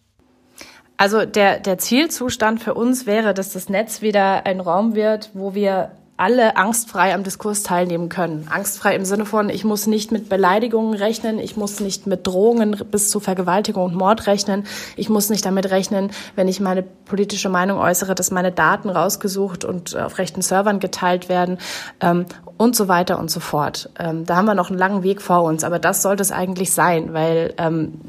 Also 0.99 1.25
der, 1.25 1.59
der 1.59 1.79
Zielzustand 1.79 2.63
für 2.63 2.75
uns 2.75 3.07
wäre, 3.07 3.33
dass 3.33 3.55
das 3.55 3.71
Netz 3.71 4.03
wieder 4.03 4.45
ein 4.45 4.61
Raum 4.61 4.95
wird, 4.95 5.31
wo 5.33 5.55
wir 5.55 5.93
alle 6.17 6.57
angstfrei 6.57 7.15
am 7.15 7.25
Diskurs 7.25 7.63
teilnehmen 7.63 8.09
können. 8.09 8.47
Angstfrei 8.51 8.95
im 8.95 9.05
Sinne 9.05 9.25
von, 9.25 9.49
ich 9.49 9.65
muss 9.65 9.87
nicht 9.87 10.13
mit 10.13 10.29
Beleidigungen 10.29 10.95
rechnen, 10.95 11.39
ich 11.39 11.57
muss 11.57 11.81
nicht 11.81 12.07
mit 12.07 12.27
Drohungen 12.27 12.77
bis 12.91 13.09
zu 13.09 13.19
Vergewaltigung 13.19 13.85
und 13.85 13.95
Mord 13.95 14.27
rechnen, 14.27 14.65
ich 14.97 15.09
muss 15.09 15.31
nicht 15.31 15.45
damit 15.45 15.71
rechnen, 15.71 16.11
wenn 16.37 16.49
ich 16.49 16.61
meine 16.61 16.83
politische 16.83 17.49
Meinung 17.49 17.79
äußere, 17.79 18.15
dass 18.15 18.31
meine 18.31 18.53
Daten 18.53 18.91
rausgesucht 18.91 19.65
und 19.65 19.97
auf 19.97 20.19
rechten 20.19 20.43
Servern 20.43 20.81
geteilt 20.81 21.29
werden 21.29 21.59
ähm, 22.01 22.27
und 22.57 22.77
so 22.77 22.89
weiter 22.89 23.19
und 23.19 23.31
so 23.31 23.41
fort. 23.41 23.91
Ähm, 23.99 24.25
da 24.27 24.37
haben 24.37 24.47
wir 24.47 24.55
noch 24.55 24.71
einen 24.71 24.79
langen 24.79 25.03
Weg 25.03 25.23
vor 25.23 25.43
uns, 25.43 25.65
aber 25.65 25.79
das 25.79 26.03
sollte 26.03 26.23
es 26.23 26.31
eigentlich 26.31 26.73
sein, 26.73 27.15
weil 27.15 27.55
ähm, 27.59 28.01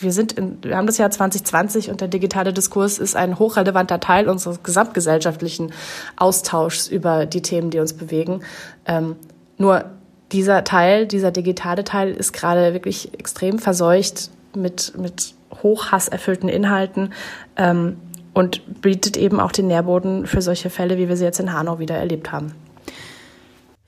wir 0.00 0.12
sind 0.12 0.32
in, 0.32 0.62
wir 0.62 0.76
haben 0.76 0.86
das 0.86 0.98
Jahr 0.98 1.10
2020 1.10 1.90
und 1.90 2.00
der 2.00 2.08
digitale 2.08 2.52
Diskurs 2.52 2.98
ist 2.98 3.16
ein 3.16 3.38
hochrelevanter 3.38 4.00
Teil 4.00 4.28
unseres 4.28 4.62
gesamtgesellschaftlichen 4.62 5.72
Austauschs 6.16 6.88
über 6.88 7.26
die 7.26 7.42
Themen, 7.42 7.70
die 7.70 7.78
uns 7.78 7.92
bewegen. 7.92 8.42
Ähm, 8.86 9.16
nur 9.58 9.84
dieser 10.32 10.64
Teil, 10.64 11.06
dieser 11.06 11.30
digitale 11.30 11.84
Teil 11.84 12.12
ist 12.12 12.32
gerade 12.32 12.72
wirklich 12.72 13.14
extrem 13.18 13.58
verseucht 13.58 14.30
mit, 14.54 14.96
mit 14.96 15.34
hochhasserfüllten 15.62 16.48
Inhalten 16.48 17.12
ähm, 17.56 17.96
und 18.32 18.80
bietet 18.80 19.16
eben 19.16 19.40
auch 19.40 19.52
den 19.52 19.66
Nährboden 19.66 20.26
für 20.26 20.40
solche 20.40 20.70
Fälle, 20.70 20.98
wie 20.98 21.08
wir 21.08 21.16
sie 21.16 21.24
jetzt 21.24 21.40
in 21.40 21.52
Hanau 21.52 21.78
wieder 21.78 21.96
erlebt 21.96 22.32
haben. 22.32 22.54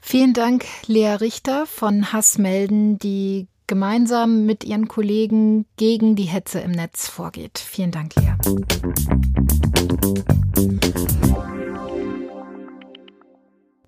Vielen 0.00 0.32
Dank, 0.32 0.64
Lea 0.86 1.14
Richter 1.14 1.64
von 1.66 2.12
Hassmelden, 2.12 2.98
die 2.98 3.46
gemeinsam 3.72 4.44
mit 4.44 4.64
ihren 4.64 4.86
Kollegen 4.86 5.64
gegen 5.78 6.14
die 6.14 6.24
Hetze 6.24 6.60
im 6.60 6.72
Netz 6.72 7.08
vorgeht. 7.08 7.58
Vielen 7.58 7.90
Dank, 7.90 8.12
Lea. 8.16 8.34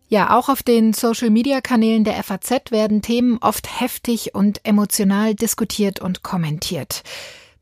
Ja, 0.08 0.38
auch 0.38 0.48
auf 0.48 0.62
den 0.62 0.94
Social-Media-Kanälen 0.94 2.04
der 2.04 2.14
FAZ 2.22 2.70
werden 2.70 3.02
Themen 3.02 3.36
oft 3.42 3.78
heftig 3.78 4.34
und 4.34 4.62
emotional 4.64 5.34
diskutiert 5.34 6.00
und 6.00 6.22
kommentiert. 6.22 7.02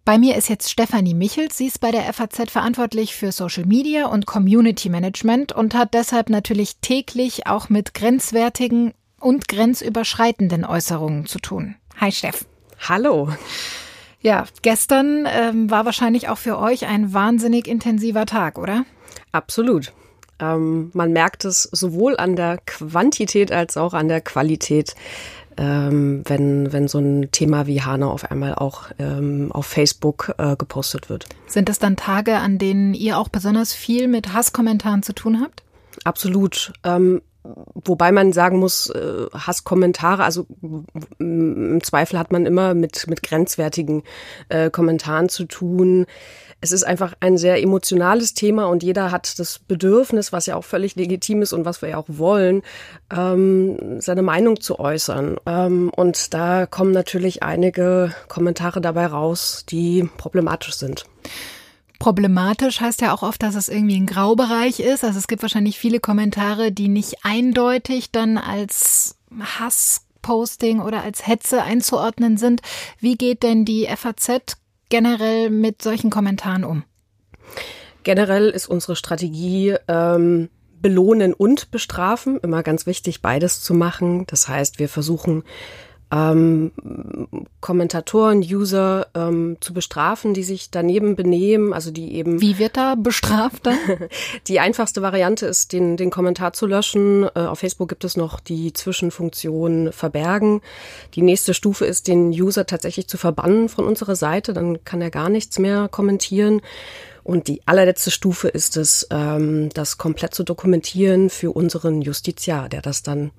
Bei 0.04 0.16
mir 0.16 0.36
ist 0.36 0.48
jetzt 0.48 0.70
Stefanie 0.70 1.14
Michels. 1.14 1.58
Sie 1.58 1.66
ist 1.66 1.80
bei 1.80 1.90
der 1.90 2.04
FAZ 2.12 2.52
verantwortlich 2.52 3.16
für 3.16 3.32
Social 3.32 3.66
Media 3.66 4.06
und 4.06 4.26
Community 4.26 4.90
Management 4.90 5.50
und 5.50 5.74
hat 5.74 5.92
deshalb 5.92 6.30
natürlich 6.30 6.76
täglich 6.76 7.48
auch 7.48 7.68
mit 7.68 7.94
grenzwertigen 7.94 8.94
und 9.18 9.48
grenzüberschreitenden 9.48 10.64
Äußerungen 10.64 11.26
zu 11.26 11.40
tun. 11.40 11.76
Hi 12.00 12.10
Steff. 12.10 12.44
Hallo. 12.88 13.28
Ja, 14.20 14.46
gestern 14.62 15.26
ähm, 15.26 15.70
war 15.70 15.84
wahrscheinlich 15.84 16.28
auch 16.28 16.38
für 16.38 16.58
euch 16.58 16.86
ein 16.86 17.12
wahnsinnig 17.12 17.66
intensiver 17.66 18.26
Tag, 18.26 18.58
oder? 18.58 18.84
Absolut. 19.32 19.92
Ähm, 20.38 20.90
man 20.94 21.12
merkt 21.12 21.44
es 21.44 21.64
sowohl 21.64 22.16
an 22.16 22.36
der 22.36 22.58
Quantität 22.58 23.52
als 23.52 23.76
auch 23.76 23.94
an 23.94 24.08
der 24.08 24.20
Qualität, 24.20 24.94
ähm, 25.56 26.22
wenn, 26.26 26.72
wenn 26.72 26.88
so 26.88 26.98
ein 26.98 27.30
Thema 27.32 27.66
wie 27.66 27.82
Hanau 27.82 28.10
auf 28.10 28.30
einmal 28.30 28.54
auch 28.54 28.90
ähm, 28.98 29.50
auf 29.52 29.66
Facebook 29.66 30.34
äh, 30.38 30.56
gepostet 30.56 31.08
wird. 31.08 31.26
Sind 31.46 31.68
es 31.68 31.78
dann 31.78 31.96
Tage, 31.96 32.36
an 32.36 32.58
denen 32.58 32.94
ihr 32.94 33.18
auch 33.18 33.28
besonders 33.28 33.74
viel 33.74 34.08
mit 34.08 34.32
Hasskommentaren 34.32 35.02
zu 35.02 35.14
tun 35.14 35.40
habt? 35.40 35.62
Absolut. 36.04 36.72
Ähm, 36.84 37.22
Wobei 37.44 38.12
man 38.12 38.32
sagen 38.32 38.58
muss, 38.58 38.88
äh, 38.90 39.26
Hasskommentare, 39.34 40.22
also 40.22 40.46
im 41.18 41.82
Zweifel 41.82 42.18
hat 42.18 42.30
man 42.30 42.46
immer 42.46 42.74
mit, 42.74 43.08
mit 43.08 43.22
grenzwertigen 43.22 44.04
äh, 44.48 44.70
Kommentaren 44.70 45.28
zu 45.28 45.46
tun. 45.46 46.06
Es 46.60 46.70
ist 46.70 46.84
einfach 46.84 47.14
ein 47.18 47.36
sehr 47.36 47.60
emotionales 47.60 48.34
Thema 48.34 48.66
und 48.66 48.84
jeder 48.84 49.10
hat 49.10 49.40
das 49.40 49.58
Bedürfnis, 49.58 50.32
was 50.32 50.46
ja 50.46 50.54
auch 50.54 50.62
völlig 50.62 50.94
legitim 50.94 51.42
ist 51.42 51.52
und 51.52 51.64
was 51.64 51.82
wir 51.82 51.88
ja 51.88 51.96
auch 51.96 52.06
wollen, 52.06 52.62
ähm, 53.12 54.00
seine 54.00 54.22
Meinung 54.22 54.60
zu 54.60 54.78
äußern. 54.78 55.38
Ähm, 55.44 55.90
und 55.96 56.32
da 56.34 56.66
kommen 56.66 56.92
natürlich 56.92 57.42
einige 57.42 58.14
Kommentare 58.28 58.80
dabei 58.80 59.06
raus, 59.06 59.64
die 59.68 60.08
problematisch 60.16 60.74
sind. 60.74 61.06
Problematisch 62.02 62.80
heißt 62.80 63.00
ja 63.00 63.14
auch 63.14 63.22
oft, 63.22 63.44
dass 63.44 63.54
es 63.54 63.68
irgendwie 63.68 63.94
ein 63.94 64.06
Graubereich 64.06 64.80
ist. 64.80 65.04
Also 65.04 65.20
es 65.20 65.28
gibt 65.28 65.42
wahrscheinlich 65.42 65.78
viele 65.78 66.00
Kommentare, 66.00 66.72
die 66.72 66.88
nicht 66.88 67.18
eindeutig 67.22 68.10
dann 68.10 68.38
als 68.38 69.14
Hassposting 69.40 70.80
oder 70.80 71.04
als 71.04 71.28
Hetze 71.28 71.62
einzuordnen 71.62 72.38
sind. 72.38 72.60
Wie 72.98 73.14
geht 73.14 73.44
denn 73.44 73.64
die 73.64 73.86
FAZ 73.86 74.56
generell 74.88 75.48
mit 75.48 75.80
solchen 75.80 76.10
Kommentaren 76.10 76.64
um? 76.64 76.82
Generell 78.02 78.50
ist 78.50 78.66
unsere 78.66 78.96
Strategie 78.96 79.76
ähm, 79.86 80.48
belohnen 80.80 81.32
und 81.32 81.70
bestrafen. 81.70 82.40
Immer 82.40 82.64
ganz 82.64 82.84
wichtig, 82.84 83.22
beides 83.22 83.62
zu 83.62 83.74
machen. 83.74 84.26
Das 84.26 84.48
heißt, 84.48 84.80
wir 84.80 84.88
versuchen 84.88 85.44
ähm, 86.12 86.70
Kommentatoren, 87.60 88.40
User 88.40 89.06
ähm, 89.14 89.56
zu 89.60 89.72
bestrafen, 89.72 90.34
die 90.34 90.42
sich 90.42 90.70
daneben 90.70 91.16
benehmen, 91.16 91.72
also 91.72 91.90
die 91.90 92.14
eben. 92.14 92.40
Wie 92.40 92.58
wird 92.58 92.76
da 92.76 92.94
bestraft 92.96 93.66
dann? 93.66 93.78
die 94.46 94.60
einfachste 94.60 95.00
Variante 95.00 95.46
ist, 95.46 95.72
den, 95.72 95.96
den 95.96 96.10
Kommentar 96.10 96.52
zu 96.52 96.66
löschen. 96.66 97.24
Äh, 97.34 97.40
auf 97.40 97.60
Facebook 97.60 97.88
gibt 97.88 98.04
es 98.04 98.16
noch 98.16 98.40
die 98.40 98.74
Zwischenfunktion 98.74 99.90
verbergen. 99.92 100.60
Die 101.14 101.22
nächste 101.22 101.54
Stufe 101.54 101.86
ist, 101.86 102.08
den 102.08 102.28
User 102.28 102.66
tatsächlich 102.66 103.08
zu 103.08 103.16
verbannen 103.16 103.70
von 103.70 103.86
unserer 103.86 104.16
Seite. 104.16 104.52
Dann 104.52 104.84
kann 104.84 105.00
er 105.00 105.10
gar 105.10 105.30
nichts 105.30 105.58
mehr 105.58 105.88
kommentieren. 105.88 106.60
Und 107.24 107.48
die 107.48 107.62
allerletzte 107.66 108.10
Stufe 108.10 108.48
ist 108.48 108.76
es, 108.76 109.06
ähm, 109.10 109.68
das 109.74 109.98
komplett 109.98 110.34
zu 110.34 110.42
dokumentieren 110.42 111.30
für 111.30 111.52
unseren 111.52 112.02
Justiziar, 112.02 112.68
der 112.68 112.82
das 112.82 113.02
dann 113.02 113.30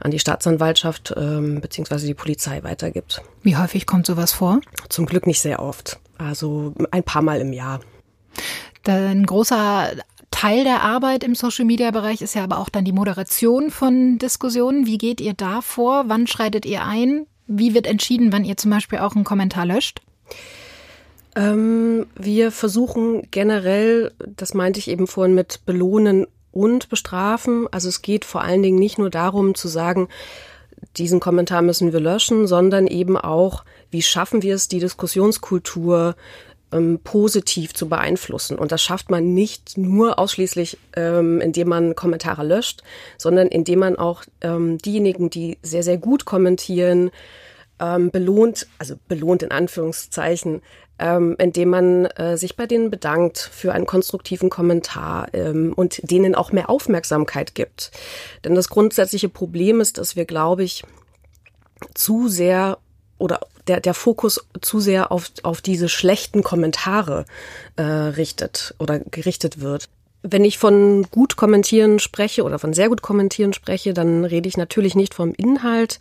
an 0.00 0.10
die 0.10 0.18
Staatsanwaltschaft 0.18 1.14
ähm, 1.16 1.60
bzw. 1.60 2.06
die 2.06 2.14
Polizei 2.14 2.62
weitergibt. 2.62 3.22
Wie 3.42 3.56
häufig 3.56 3.86
kommt 3.86 4.06
sowas 4.06 4.32
vor? 4.32 4.60
Zum 4.88 5.06
Glück 5.06 5.26
nicht 5.26 5.40
sehr 5.40 5.62
oft. 5.62 5.98
Also 6.18 6.74
ein 6.90 7.02
paar 7.02 7.22
Mal 7.22 7.40
im 7.40 7.52
Jahr. 7.52 7.80
Ein 8.86 9.24
großer 9.24 9.92
Teil 10.30 10.64
der 10.64 10.82
Arbeit 10.82 11.24
im 11.24 11.34
Social-Media-Bereich 11.34 12.22
ist 12.22 12.34
ja 12.34 12.44
aber 12.44 12.58
auch 12.58 12.68
dann 12.68 12.84
die 12.84 12.92
Moderation 12.92 13.70
von 13.70 14.18
Diskussionen. 14.18 14.86
Wie 14.86 14.98
geht 14.98 15.20
ihr 15.20 15.34
da 15.34 15.60
vor? 15.60 16.04
Wann 16.06 16.26
schreitet 16.26 16.66
ihr 16.66 16.84
ein? 16.84 17.26
Wie 17.46 17.74
wird 17.74 17.86
entschieden, 17.86 18.32
wann 18.32 18.44
ihr 18.44 18.56
zum 18.56 18.70
Beispiel 18.70 19.00
auch 19.00 19.14
einen 19.14 19.24
Kommentar 19.24 19.66
löscht? 19.66 20.00
Ähm, 21.36 22.06
wir 22.16 22.50
versuchen 22.50 23.28
generell, 23.30 24.12
das 24.18 24.54
meinte 24.54 24.80
ich 24.80 24.88
eben 24.88 25.06
vorhin 25.06 25.34
mit 25.34 25.64
belohnen 25.64 26.26
und 26.52 26.88
bestrafen. 26.88 27.66
Also 27.70 27.88
es 27.88 28.02
geht 28.02 28.24
vor 28.24 28.42
allen 28.42 28.62
Dingen 28.62 28.78
nicht 28.78 28.98
nur 28.98 29.10
darum 29.10 29.54
zu 29.54 29.68
sagen, 29.68 30.08
diesen 30.96 31.20
Kommentar 31.20 31.62
müssen 31.62 31.92
wir 31.92 32.00
löschen, 32.00 32.46
sondern 32.46 32.86
eben 32.86 33.16
auch, 33.16 33.64
wie 33.90 34.02
schaffen 34.02 34.42
wir 34.42 34.54
es, 34.54 34.68
die 34.68 34.80
Diskussionskultur 34.80 36.16
ähm, 36.72 37.00
positiv 37.02 37.74
zu 37.74 37.88
beeinflussen. 37.88 38.58
Und 38.58 38.72
das 38.72 38.82
schafft 38.82 39.10
man 39.10 39.34
nicht 39.34 39.76
nur 39.76 40.18
ausschließlich, 40.18 40.78
ähm, 40.96 41.40
indem 41.40 41.68
man 41.68 41.94
Kommentare 41.94 42.44
löscht, 42.44 42.82
sondern 43.18 43.48
indem 43.48 43.80
man 43.80 43.96
auch 43.96 44.24
ähm, 44.40 44.78
diejenigen, 44.78 45.30
die 45.30 45.58
sehr, 45.62 45.82
sehr 45.82 45.98
gut 45.98 46.24
kommentieren, 46.24 47.10
ähm, 47.78 48.10
belohnt, 48.10 48.66
also 48.78 48.94
belohnt 49.08 49.42
in 49.42 49.50
Anführungszeichen, 49.50 50.62
ähm, 51.00 51.34
indem 51.38 51.70
man 51.70 52.04
äh, 52.04 52.36
sich 52.36 52.56
bei 52.56 52.66
denen 52.66 52.90
bedankt 52.90 53.38
für 53.38 53.72
einen 53.72 53.86
konstruktiven 53.86 54.50
Kommentar 54.50 55.28
ähm, 55.32 55.72
und 55.74 55.98
denen 56.08 56.34
auch 56.34 56.52
mehr 56.52 56.68
Aufmerksamkeit 56.68 57.54
gibt. 57.54 57.90
Denn 58.44 58.54
das 58.54 58.68
grundsätzliche 58.68 59.30
Problem 59.30 59.80
ist, 59.80 59.96
dass 59.96 60.14
wir, 60.14 60.26
glaube 60.26 60.62
ich, 60.62 60.84
zu 61.94 62.28
sehr 62.28 62.78
oder 63.16 63.40
der, 63.66 63.80
der 63.80 63.94
Fokus 63.94 64.44
zu 64.60 64.80
sehr 64.80 65.10
auf, 65.10 65.30
auf 65.42 65.62
diese 65.62 65.88
schlechten 65.88 66.42
Kommentare 66.42 67.24
äh, 67.76 67.82
richtet 67.82 68.74
oder 68.78 68.98
gerichtet 68.98 69.60
wird. 69.60 69.88
Wenn 70.22 70.44
ich 70.44 70.58
von 70.58 71.06
gut 71.10 71.36
kommentieren 71.36 71.98
spreche 71.98 72.42
oder 72.42 72.58
von 72.58 72.74
sehr 72.74 72.90
gut 72.90 73.00
kommentieren 73.00 73.54
spreche, 73.54 73.94
dann 73.94 74.26
rede 74.26 74.48
ich 74.48 74.58
natürlich 74.58 74.94
nicht 74.94 75.14
vom 75.14 75.32
Inhalt, 75.32 75.98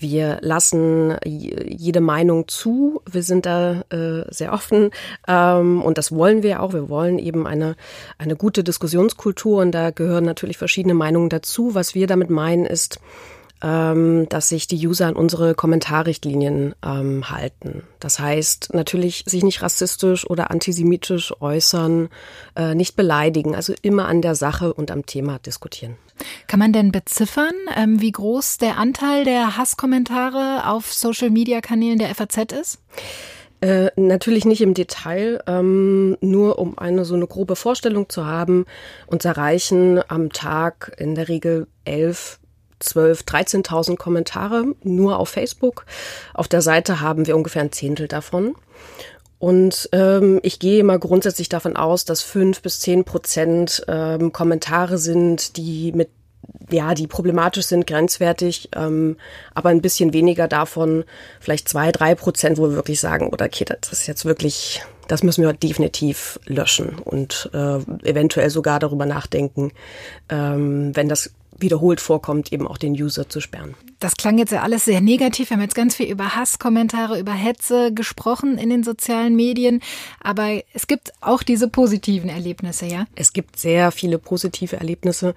wir 0.00 0.38
lassen 0.40 1.16
jede 1.24 2.00
Meinung 2.00 2.48
zu. 2.48 3.02
Wir 3.10 3.22
sind 3.22 3.46
da 3.46 3.82
äh, 3.90 4.24
sehr 4.32 4.52
offen 4.52 4.90
ähm, 5.28 5.82
und 5.82 5.98
das 5.98 6.12
wollen 6.12 6.42
wir 6.42 6.62
auch. 6.62 6.72
Wir 6.72 6.88
wollen 6.88 7.18
eben 7.18 7.46
eine, 7.46 7.76
eine 8.18 8.36
gute 8.36 8.64
Diskussionskultur 8.64 9.60
und 9.60 9.72
da 9.72 9.90
gehören 9.90 10.24
natürlich 10.24 10.58
verschiedene 10.58 10.94
Meinungen 10.94 11.28
dazu. 11.28 11.74
Was 11.74 11.94
wir 11.94 12.06
damit 12.06 12.30
meinen 12.30 12.64
ist, 12.64 13.00
ähm, 13.62 14.28
dass 14.28 14.48
sich 14.48 14.66
die 14.66 14.86
User 14.86 15.06
an 15.06 15.16
unsere 15.16 15.54
Kommentarrichtlinien 15.54 16.74
ähm, 16.84 17.30
halten. 17.30 17.82
Das 17.98 18.18
heißt 18.18 18.72
natürlich 18.72 19.24
sich 19.26 19.42
nicht 19.42 19.62
rassistisch 19.62 20.28
oder 20.28 20.50
antisemitisch 20.50 21.32
äußern, 21.40 22.08
äh, 22.56 22.74
nicht 22.74 22.96
beleidigen, 22.96 23.54
also 23.54 23.74
immer 23.82 24.06
an 24.06 24.22
der 24.22 24.34
Sache 24.34 24.72
und 24.72 24.90
am 24.90 25.06
Thema 25.06 25.38
diskutieren. 25.38 25.96
Kann 26.46 26.58
man 26.58 26.72
denn 26.72 26.92
beziffern, 26.92 27.54
ähm, 27.76 28.00
wie 28.00 28.12
groß 28.12 28.58
der 28.58 28.78
Anteil 28.78 29.24
der 29.24 29.56
Hasskommentare 29.56 30.68
auf 30.68 30.92
Social-Media-Kanälen 30.92 31.98
der 31.98 32.14
FAZ 32.14 32.52
ist? 32.52 32.78
Äh, 33.62 33.90
natürlich 33.96 34.46
nicht 34.46 34.62
im 34.62 34.72
Detail, 34.72 35.42
ähm, 35.46 36.16
nur 36.22 36.58
um 36.58 36.78
eine 36.78 37.04
so 37.04 37.14
eine 37.14 37.26
grobe 37.26 37.56
Vorstellung 37.56 38.08
zu 38.08 38.24
haben. 38.24 38.64
Uns 39.06 39.26
erreichen 39.26 40.00
am 40.08 40.32
Tag 40.32 40.92
in 40.96 41.14
der 41.14 41.28
Regel 41.28 41.66
elf 41.84 42.39
12, 42.80 43.22
13.000 43.22 43.96
Kommentare 43.96 44.64
nur 44.82 45.18
auf 45.18 45.28
Facebook. 45.28 45.86
Auf 46.34 46.48
der 46.48 46.62
Seite 46.62 47.00
haben 47.00 47.26
wir 47.26 47.36
ungefähr 47.36 47.62
ein 47.62 47.72
Zehntel 47.72 48.08
davon. 48.08 48.56
Und 49.38 49.88
ähm, 49.92 50.38
ich 50.42 50.58
gehe 50.58 50.84
mal 50.84 50.98
grundsätzlich 50.98 51.48
davon 51.48 51.74
aus, 51.74 52.04
dass 52.04 52.20
fünf 52.20 52.60
bis 52.60 52.80
zehn 52.80 53.04
Prozent 53.04 53.82
ähm, 53.88 54.32
Kommentare 54.32 54.98
sind, 54.98 55.56
die 55.56 55.92
mit 55.92 56.10
ja, 56.70 56.94
die 56.94 57.06
problematisch 57.06 57.66
sind, 57.66 57.86
grenzwertig, 57.86 58.68
ähm, 58.76 59.16
aber 59.54 59.70
ein 59.70 59.82
bisschen 59.82 60.12
weniger 60.12 60.48
davon, 60.48 61.04
vielleicht 61.40 61.68
zwei, 61.68 61.92
drei 61.92 62.14
Prozent, 62.14 62.58
wo 62.58 62.68
wir 62.68 62.76
wirklich 62.76 63.00
sagen, 63.00 63.28
oder 63.28 63.46
okay, 63.46 63.64
das 63.64 63.92
ist 63.92 64.06
jetzt 64.06 64.24
wirklich, 64.24 64.82
das 65.08 65.22
müssen 65.22 65.44
wir 65.44 65.52
definitiv 65.52 66.38
löschen 66.46 66.98
und 66.98 67.50
äh, 67.52 67.78
eventuell 68.08 68.50
sogar 68.50 68.78
darüber 68.78 69.06
nachdenken, 69.06 69.72
ähm, 70.28 70.94
wenn 70.94 71.08
das 71.08 71.32
wiederholt 71.60 72.00
vorkommt, 72.00 72.52
eben 72.52 72.66
auch 72.66 72.78
den 72.78 72.92
User 72.92 73.28
zu 73.28 73.40
sperren. 73.40 73.74
Das 74.00 74.16
klang 74.16 74.38
jetzt 74.38 74.50
ja 74.50 74.62
alles 74.62 74.86
sehr 74.86 75.02
negativ. 75.02 75.50
Wir 75.50 75.56
haben 75.56 75.62
jetzt 75.62 75.74
ganz 75.74 75.94
viel 75.94 76.10
über 76.10 76.34
Hasskommentare, 76.34 77.20
über 77.20 77.32
Hetze 77.32 77.92
gesprochen 77.92 78.56
in 78.56 78.70
den 78.70 78.82
sozialen 78.82 79.36
Medien. 79.36 79.80
Aber 80.20 80.62
es 80.72 80.86
gibt 80.86 81.12
auch 81.20 81.42
diese 81.42 81.68
positiven 81.68 82.30
Erlebnisse, 82.30 82.86
ja? 82.86 83.06
Es 83.14 83.34
gibt 83.34 83.58
sehr 83.58 83.92
viele 83.92 84.18
positive 84.18 84.76
Erlebnisse. 84.76 85.34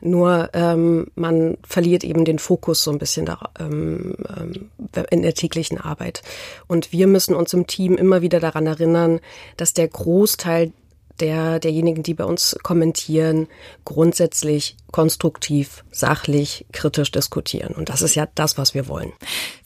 Nur 0.00 0.48
ähm, 0.54 1.08
man 1.14 1.58
verliert 1.66 2.04
eben 2.04 2.24
den 2.24 2.38
Fokus 2.38 2.82
so 2.82 2.90
ein 2.90 2.98
bisschen 2.98 3.26
da, 3.26 3.50
ähm, 3.60 4.14
ähm 4.36 4.70
in 5.10 5.22
der 5.22 5.34
täglichen 5.34 5.78
Arbeit. 5.78 6.22
Und 6.68 6.92
wir 6.92 7.06
müssen 7.06 7.34
uns 7.34 7.52
im 7.52 7.66
Team 7.66 7.96
immer 7.96 8.22
wieder 8.22 8.40
daran 8.40 8.66
erinnern, 8.66 9.20
dass 9.56 9.74
der 9.74 9.88
Großteil 9.88 10.72
der, 11.20 11.58
derjenigen, 11.58 12.02
die 12.02 12.14
bei 12.14 12.24
uns 12.24 12.56
kommentieren, 12.62 13.48
grundsätzlich 13.84 14.76
konstruktiv, 14.92 15.84
sachlich, 15.90 16.66
kritisch 16.72 17.10
diskutieren. 17.10 17.74
Und 17.74 17.88
das 17.88 18.02
ist 18.02 18.14
ja 18.14 18.26
das, 18.34 18.58
was 18.58 18.74
wir 18.74 18.88
wollen. 18.88 19.12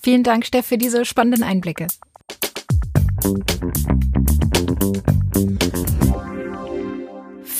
Vielen 0.01 0.23
Dank, 0.23 0.47
Steff, 0.47 0.67
für 0.67 0.79
diese 0.79 1.05
spannenden 1.05 1.43
Einblicke. 1.43 1.87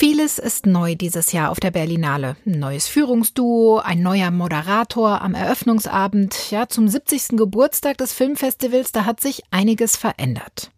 Vieles 0.01 0.39
ist 0.39 0.65
neu 0.65 0.95
dieses 0.95 1.31
Jahr 1.31 1.51
auf 1.51 1.59
der 1.59 1.69
Berlinale. 1.69 2.35
Ein 2.47 2.57
neues 2.57 2.87
Führungsduo, 2.87 3.77
ein 3.77 4.01
neuer 4.01 4.31
Moderator 4.31 5.21
am 5.21 5.35
Eröffnungsabend. 5.35 6.49
Ja, 6.49 6.67
zum 6.67 6.87
70. 6.87 7.37
Geburtstag 7.37 7.99
des 7.99 8.11
Filmfestivals, 8.11 8.91
da 8.91 9.05
hat 9.05 9.21
sich 9.21 9.43
einiges 9.51 9.97
verändert. 9.97 10.71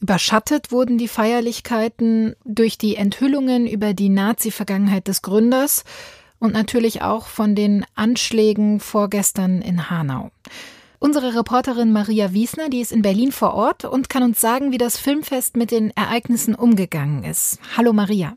Überschattet 0.00 0.70
wurden 0.70 0.98
die 0.98 1.08
Feierlichkeiten 1.08 2.36
durch 2.44 2.78
die 2.78 2.96
Enthüllungen 2.96 3.66
über 3.66 3.94
die 3.94 4.08
Nazi-Vergangenheit 4.08 5.08
des 5.08 5.22
Gründers 5.22 5.84
und 6.38 6.52
natürlich 6.52 7.02
auch 7.02 7.26
von 7.26 7.54
den 7.54 7.86
Anschlägen 7.94 8.80
vorgestern 8.80 9.62
in 9.62 9.88
Hanau. 9.90 10.30
Unsere 10.98 11.34
Reporterin 11.34 11.92
Maria 11.92 12.32
Wiesner, 12.32 12.68
die 12.68 12.80
ist 12.80 12.92
in 12.92 13.02
Berlin 13.02 13.32
vor 13.32 13.54
Ort 13.54 13.84
und 13.84 14.08
kann 14.08 14.22
uns 14.22 14.40
sagen, 14.40 14.72
wie 14.72 14.78
das 14.78 14.96
Filmfest 14.98 15.56
mit 15.56 15.70
den 15.70 15.90
Ereignissen 15.90 16.54
umgegangen 16.54 17.24
ist. 17.24 17.58
Hallo 17.76 17.92
Maria. 17.92 18.36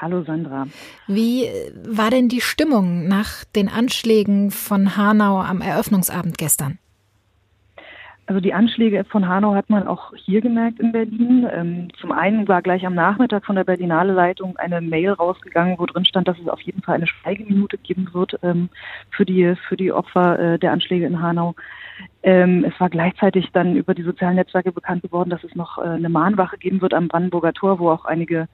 Hallo 0.00 0.22
Sandra. 0.24 0.68
Wie 1.06 1.48
war 1.84 2.10
denn 2.10 2.28
die 2.28 2.40
Stimmung 2.40 3.08
nach 3.08 3.44
den 3.44 3.68
Anschlägen 3.68 4.50
von 4.50 4.96
Hanau 4.96 5.40
am 5.40 5.60
Eröffnungsabend 5.60 6.38
gestern? 6.38 6.78
Also 8.28 8.42
die 8.42 8.52
Anschläge 8.52 9.04
von 9.04 9.26
Hanau 9.26 9.54
hat 9.54 9.70
man 9.70 9.88
auch 9.88 10.12
hier 10.14 10.42
gemerkt 10.42 10.80
in 10.80 10.92
Berlin. 10.92 11.48
Ähm, 11.50 11.88
zum 11.98 12.12
einen 12.12 12.46
war 12.46 12.60
gleich 12.60 12.84
am 12.84 12.94
Nachmittag 12.94 13.46
von 13.46 13.56
der 13.56 13.64
Berlinale 13.64 14.12
Leitung 14.12 14.54
eine 14.58 14.82
Mail 14.82 15.12
rausgegangen, 15.12 15.78
wo 15.78 15.86
drin 15.86 16.04
stand, 16.04 16.28
dass 16.28 16.38
es 16.38 16.46
auf 16.46 16.60
jeden 16.60 16.82
Fall 16.82 16.96
eine 16.96 17.06
Schweigeminute 17.06 17.78
geben 17.78 18.10
wird 18.12 18.38
ähm, 18.42 18.68
für 19.10 19.24
die 19.24 19.54
für 19.66 19.78
die 19.78 19.92
Opfer 19.92 20.38
äh, 20.38 20.58
der 20.58 20.72
Anschläge 20.72 21.06
in 21.06 21.22
Hanau. 21.22 21.54
Ähm, 22.22 22.66
es 22.68 22.78
war 22.78 22.90
gleichzeitig 22.90 23.48
dann 23.54 23.76
über 23.76 23.94
die 23.94 24.02
sozialen 24.02 24.36
Netzwerke 24.36 24.72
bekannt 24.72 25.02
geworden, 25.02 25.30
dass 25.30 25.42
es 25.42 25.54
noch 25.54 25.78
äh, 25.78 25.82
eine 25.82 26.10
Mahnwache 26.10 26.58
geben 26.58 26.82
wird 26.82 26.92
am 26.92 27.08
Brandenburger 27.08 27.54
Tor, 27.54 27.78
wo 27.78 27.88
auch 27.88 28.04
einige 28.04 28.46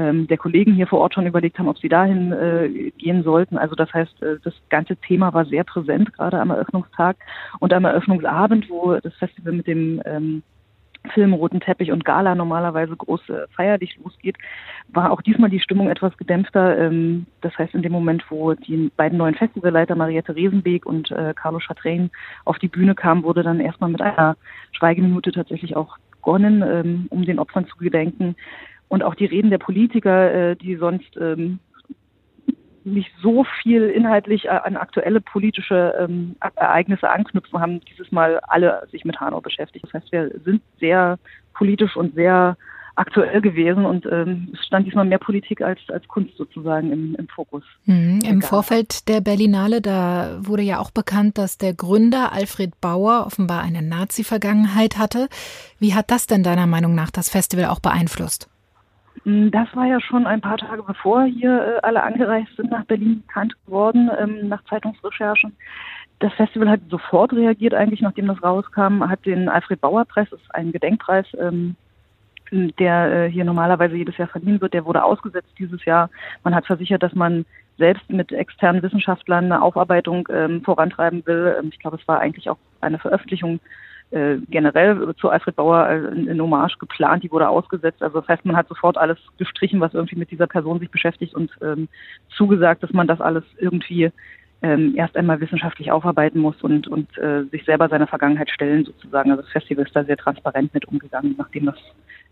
ähm, 0.00 0.26
der 0.26 0.38
Kollegen 0.38 0.72
hier 0.72 0.86
vor 0.86 1.00
Ort 1.00 1.14
schon 1.14 1.26
überlegt 1.26 1.58
haben, 1.58 1.68
ob 1.68 1.78
sie 1.78 1.88
dahin 1.88 2.32
äh, 2.32 2.90
gehen 2.96 3.22
sollten. 3.22 3.58
Also 3.58 3.74
das 3.74 3.92
heißt, 3.92 4.22
äh, 4.22 4.38
das 4.42 4.54
ganze 4.70 4.96
Thema 4.96 5.34
war 5.34 5.44
sehr 5.44 5.64
präsent, 5.64 6.12
gerade 6.14 6.40
am 6.40 6.50
Eröffnungstag 6.50 7.16
und 7.58 7.72
am 7.72 7.84
Eröffnungsabend, 7.84 8.70
wo 8.70 8.94
das 8.94 9.14
Festival 9.14 9.52
mit 9.52 9.66
dem 9.66 10.00
ähm, 10.06 10.42
Film, 11.14 11.32
roten 11.32 11.60
Teppich 11.60 11.92
und 11.92 12.04
Gala 12.04 12.34
normalerweise 12.34 12.94
groß 12.94 13.28
äh, 13.30 13.46
feierlich 13.56 13.98
losgeht, 14.02 14.36
war 14.88 15.10
auch 15.10 15.22
diesmal 15.22 15.50
die 15.50 15.60
Stimmung 15.60 15.88
etwas 15.88 16.16
gedämpfter. 16.16 16.78
Ähm, 16.78 17.26
das 17.40 17.56
heißt, 17.58 17.74
in 17.74 17.82
dem 17.82 17.92
Moment, 17.92 18.24
wo 18.30 18.54
die 18.54 18.90
beiden 18.96 19.18
neuen 19.18 19.34
Festivalleiter 19.34 19.96
Mariette 19.96 20.34
Resenbeek 20.34 20.86
und 20.86 21.10
äh, 21.10 21.34
Carlo 21.34 21.58
Chatrain 21.58 22.10
auf 22.44 22.58
die 22.58 22.68
Bühne 22.68 22.94
kamen, 22.94 23.22
wurde 23.22 23.42
dann 23.42 23.60
erstmal 23.60 23.90
mit 23.90 24.02
einer 24.02 24.36
Schweigeminute 24.72 25.32
tatsächlich 25.32 25.76
auch 25.76 25.96
begonnen, 26.10 26.62
ähm, 26.66 27.06
um 27.10 27.24
den 27.24 27.38
Opfern 27.38 27.66
zu 27.66 27.76
gedenken. 27.76 28.36
Und 28.90 29.04
auch 29.04 29.14
die 29.14 29.24
Reden 29.24 29.50
der 29.50 29.58
Politiker, 29.58 30.32
äh, 30.50 30.56
die 30.56 30.74
sonst 30.74 31.16
ähm, 31.16 31.60
nicht 32.82 33.12
so 33.22 33.44
viel 33.62 33.84
inhaltlich 33.84 34.46
äh, 34.46 34.48
an 34.48 34.76
aktuelle 34.76 35.20
politische 35.20 35.94
ähm, 35.96 36.34
Ereignisse 36.56 37.08
anknüpfen, 37.08 37.60
haben 37.60 37.80
dieses 37.82 38.10
Mal 38.10 38.40
alle 38.40 38.86
sich 38.90 39.04
mit 39.04 39.20
Hanau 39.20 39.40
beschäftigt. 39.40 39.84
Das 39.84 39.94
heißt, 39.94 40.10
wir 40.10 40.32
sind 40.44 40.60
sehr 40.80 41.20
politisch 41.54 41.96
und 41.96 42.16
sehr 42.16 42.56
aktuell 42.96 43.40
gewesen 43.40 43.86
und 43.86 44.06
ähm, 44.06 44.48
es 44.52 44.66
stand 44.66 44.88
diesmal 44.88 45.04
mehr 45.04 45.18
Politik 45.18 45.62
als, 45.62 45.78
als 45.88 46.06
Kunst 46.08 46.36
sozusagen 46.36 46.90
im, 46.90 47.14
im 47.14 47.28
Fokus. 47.28 47.62
Mhm. 47.84 48.18
Im 48.26 48.42
Vorfeld 48.42 49.08
der 49.08 49.20
Berlinale, 49.20 49.80
da 49.80 50.40
wurde 50.40 50.62
ja 50.62 50.80
auch 50.80 50.90
bekannt, 50.90 51.38
dass 51.38 51.58
der 51.58 51.74
Gründer 51.74 52.32
Alfred 52.32 52.80
Bauer 52.80 53.24
offenbar 53.24 53.62
eine 53.62 53.82
Nazi-Vergangenheit 53.82 54.98
hatte. 54.98 55.28
Wie 55.78 55.94
hat 55.94 56.10
das 56.10 56.26
denn 56.26 56.42
deiner 56.42 56.66
Meinung 56.66 56.96
nach 56.96 57.12
das 57.12 57.30
Festival 57.30 57.66
auch 57.66 57.80
beeinflusst? 57.80 58.49
Mm, 59.30 59.50
das 59.50 59.68
war 59.74 59.86
ja 59.86 60.00
schon 60.00 60.26
ein 60.26 60.40
paar 60.40 60.56
Tage 60.56 60.82
bevor 60.82 61.24
hier 61.24 61.76
äh, 61.76 61.80
alle 61.82 62.02
angereist 62.02 62.54
sind 62.56 62.70
nach 62.70 62.84
Berlin 62.84 63.22
bekannt 63.26 63.54
geworden, 63.64 64.10
ähm, 64.18 64.48
nach 64.48 64.64
Zeitungsrecherchen. 64.64 65.56
Das 66.18 66.32
Festival 66.34 66.68
hat 66.68 66.80
sofort 66.90 67.32
reagiert, 67.32 67.72
eigentlich 67.72 68.00
nachdem 68.00 68.26
das 68.26 68.42
rauskam, 68.42 69.08
hat 69.08 69.24
den 69.24 69.48
Alfred 69.48 69.80
Bauer 69.80 70.04
Preis, 70.04 70.28
das 70.30 70.40
ist 70.40 70.54
ein 70.54 70.72
Gedenkpreis, 70.72 71.26
ähm, 71.38 71.76
der 72.50 73.12
äh, 73.12 73.30
hier 73.30 73.44
normalerweise 73.44 73.94
jedes 73.94 74.16
Jahr 74.16 74.28
verliehen 74.28 74.60
wird, 74.60 74.74
der 74.74 74.84
wurde 74.84 75.04
ausgesetzt 75.04 75.52
dieses 75.58 75.84
Jahr. 75.84 76.10
Man 76.42 76.54
hat 76.54 76.66
versichert, 76.66 77.02
dass 77.02 77.14
man 77.14 77.46
selbst 77.78 78.10
mit 78.10 78.32
externen 78.32 78.82
Wissenschaftlern 78.82 79.44
eine 79.44 79.62
Aufarbeitung 79.62 80.28
ähm, 80.32 80.62
vorantreiben 80.62 81.24
will. 81.26 81.56
ich 81.70 81.78
glaube, 81.78 81.96
es 81.96 82.08
war 82.08 82.18
eigentlich 82.18 82.50
auch 82.50 82.58
eine 82.80 82.98
Veröffentlichung 82.98 83.60
äh, 84.10 84.38
generell 84.48 85.14
zu 85.16 85.28
Alfred 85.28 85.56
Bauer 85.56 85.88
in, 85.88 86.26
in 86.26 86.40
Hommage 86.40 86.78
geplant, 86.78 87.22
die 87.22 87.30
wurde 87.30 87.48
ausgesetzt. 87.48 88.02
Also 88.02 88.20
das 88.20 88.28
heißt, 88.28 88.44
man 88.44 88.56
hat 88.56 88.68
sofort 88.68 88.98
alles 88.98 89.18
gestrichen, 89.38 89.80
was 89.80 89.94
irgendwie 89.94 90.16
mit 90.16 90.30
dieser 90.30 90.46
Person 90.46 90.80
sich 90.80 90.90
beschäftigt 90.90 91.34
und 91.34 91.50
ähm, 91.62 91.88
zugesagt, 92.36 92.82
dass 92.82 92.92
man 92.92 93.06
das 93.06 93.20
alles 93.20 93.44
irgendwie 93.58 94.10
ähm, 94.62 94.94
erst 94.96 95.16
einmal 95.16 95.40
wissenschaftlich 95.40 95.90
aufarbeiten 95.90 96.40
muss 96.40 96.60
und, 96.62 96.88
und 96.88 97.16
äh, 97.18 97.44
sich 97.50 97.64
selber 97.64 97.88
seiner 97.88 98.06
Vergangenheit 98.06 98.50
stellen 98.50 98.84
sozusagen. 98.84 99.30
Also 99.30 99.42
das 99.42 99.52
Festival 99.52 99.86
ist 99.86 99.96
da 99.96 100.04
sehr 100.04 100.16
transparent 100.16 100.74
mit 100.74 100.86
umgegangen, 100.86 101.34
nachdem 101.38 101.66
das 101.66 101.76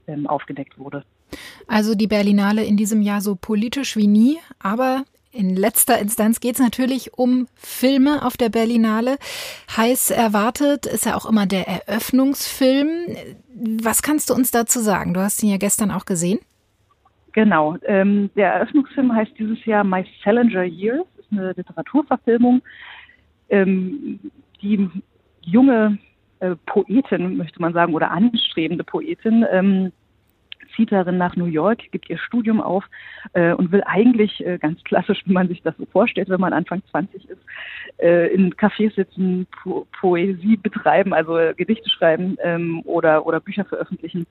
ähm, 0.07 0.27
aufgedeckt 0.27 0.79
wurde. 0.79 1.05
Also 1.67 1.95
die 1.95 2.07
Berlinale 2.07 2.65
in 2.65 2.77
diesem 2.77 3.03
Jahr 3.03 3.21
so 3.21 3.37
politisch 3.37 3.97
wie 3.97 4.07
nie, 4.07 4.39
aber 4.59 5.05
in 5.31 5.55
letzter 5.57 5.99
Instanz 5.99 6.41
geht 6.41 6.55
es 6.55 6.61
natürlich 6.61 7.15
um 7.15 7.47
Filme 7.55 8.25
auf 8.25 8.37
der 8.37 8.49
Berlinale. 8.49 9.17
Heiß 9.77 10.11
erwartet 10.11 10.87
ist 10.87 11.07
ja 11.07 11.17
auch 11.17 11.27
immer 11.27 11.47
der 11.47 11.69
Eröffnungsfilm. 11.69 12.89
Was 13.83 14.03
kannst 14.03 14.31
du 14.31 14.35
uns 14.35 14.51
dazu 14.51 14.81
sagen? 14.81 15.15
Du 15.15 15.21
hast 15.21 15.43
ihn 15.43 15.51
ja 15.51 15.59
gestern 15.59 15.91
auch 15.91 16.07
gesehen. 16.07 16.39
Genau. 17.33 17.77
Ähm, 17.85 18.31
der 18.37 18.55
Eröffnungsfilm 18.55 19.15
heißt 19.15 19.33
dieses 19.39 19.65
Jahr 19.65 19.85
My 19.85 20.05
Salinger 20.25 20.65
Years. 20.65 21.07
Das 21.17 21.27
ist 21.27 21.33
eine 21.33 21.53
Literaturverfilmung. 21.53 22.63
Ähm, 23.51 24.19
die 24.63 24.89
junge 25.43 25.99
äh, 26.41 26.57
Poetin, 26.67 27.37
möchte 27.37 27.61
man 27.61 27.73
sagen, 27.73 27.95
oder 27.95 28.11
anstrebende 28.11 28.85
Poetin, 28.85 29.45
ähm, 29.51 29.93
zieht 30.79 30.93
nach 30.93 31.35
New 31.35 31.47
York, 31.47 31.81
gibt 31.91 32.09
ihr 32.09 32.19
Studium 32.19 32.61
auf 32.61 32.85
äh, 33.33 33.53
und 33.53 33.73
will 33.73 33.83
eigentlich 33.85 34.45
äh, 34.47 34.59
ganz 34.59 34.83
klassisch, 34.85 35.23
wie 35.27 35.33
man 35.33 35.49
sich 35.49 35.61
das 35.63 35.77
so 35.77 35.87
vorstellt, 35.87 36.29
wenn 36.29 36.41
man 36.41 36.53
Anfang 36.53 36.83
20 36.91 37.29
ist, 37.29 37.41
äh, 37.99 38.33
in 38.33 38.55
Cafés 38.55 38.95
sitzen, 38.95 39.47
po 39.63 39.87
Poesie 40.01 40.57
betreiben, 40.57 41.13
also 41.13 41.37
Gedichte 41.57 41.91
schreiben 41.91 42.37
ähm, 42.43 42.83
oder, 42.85 43.27
oder 43.27 43.41
Bücher 43.41 43.65
veröffentlichen 43.65 44.27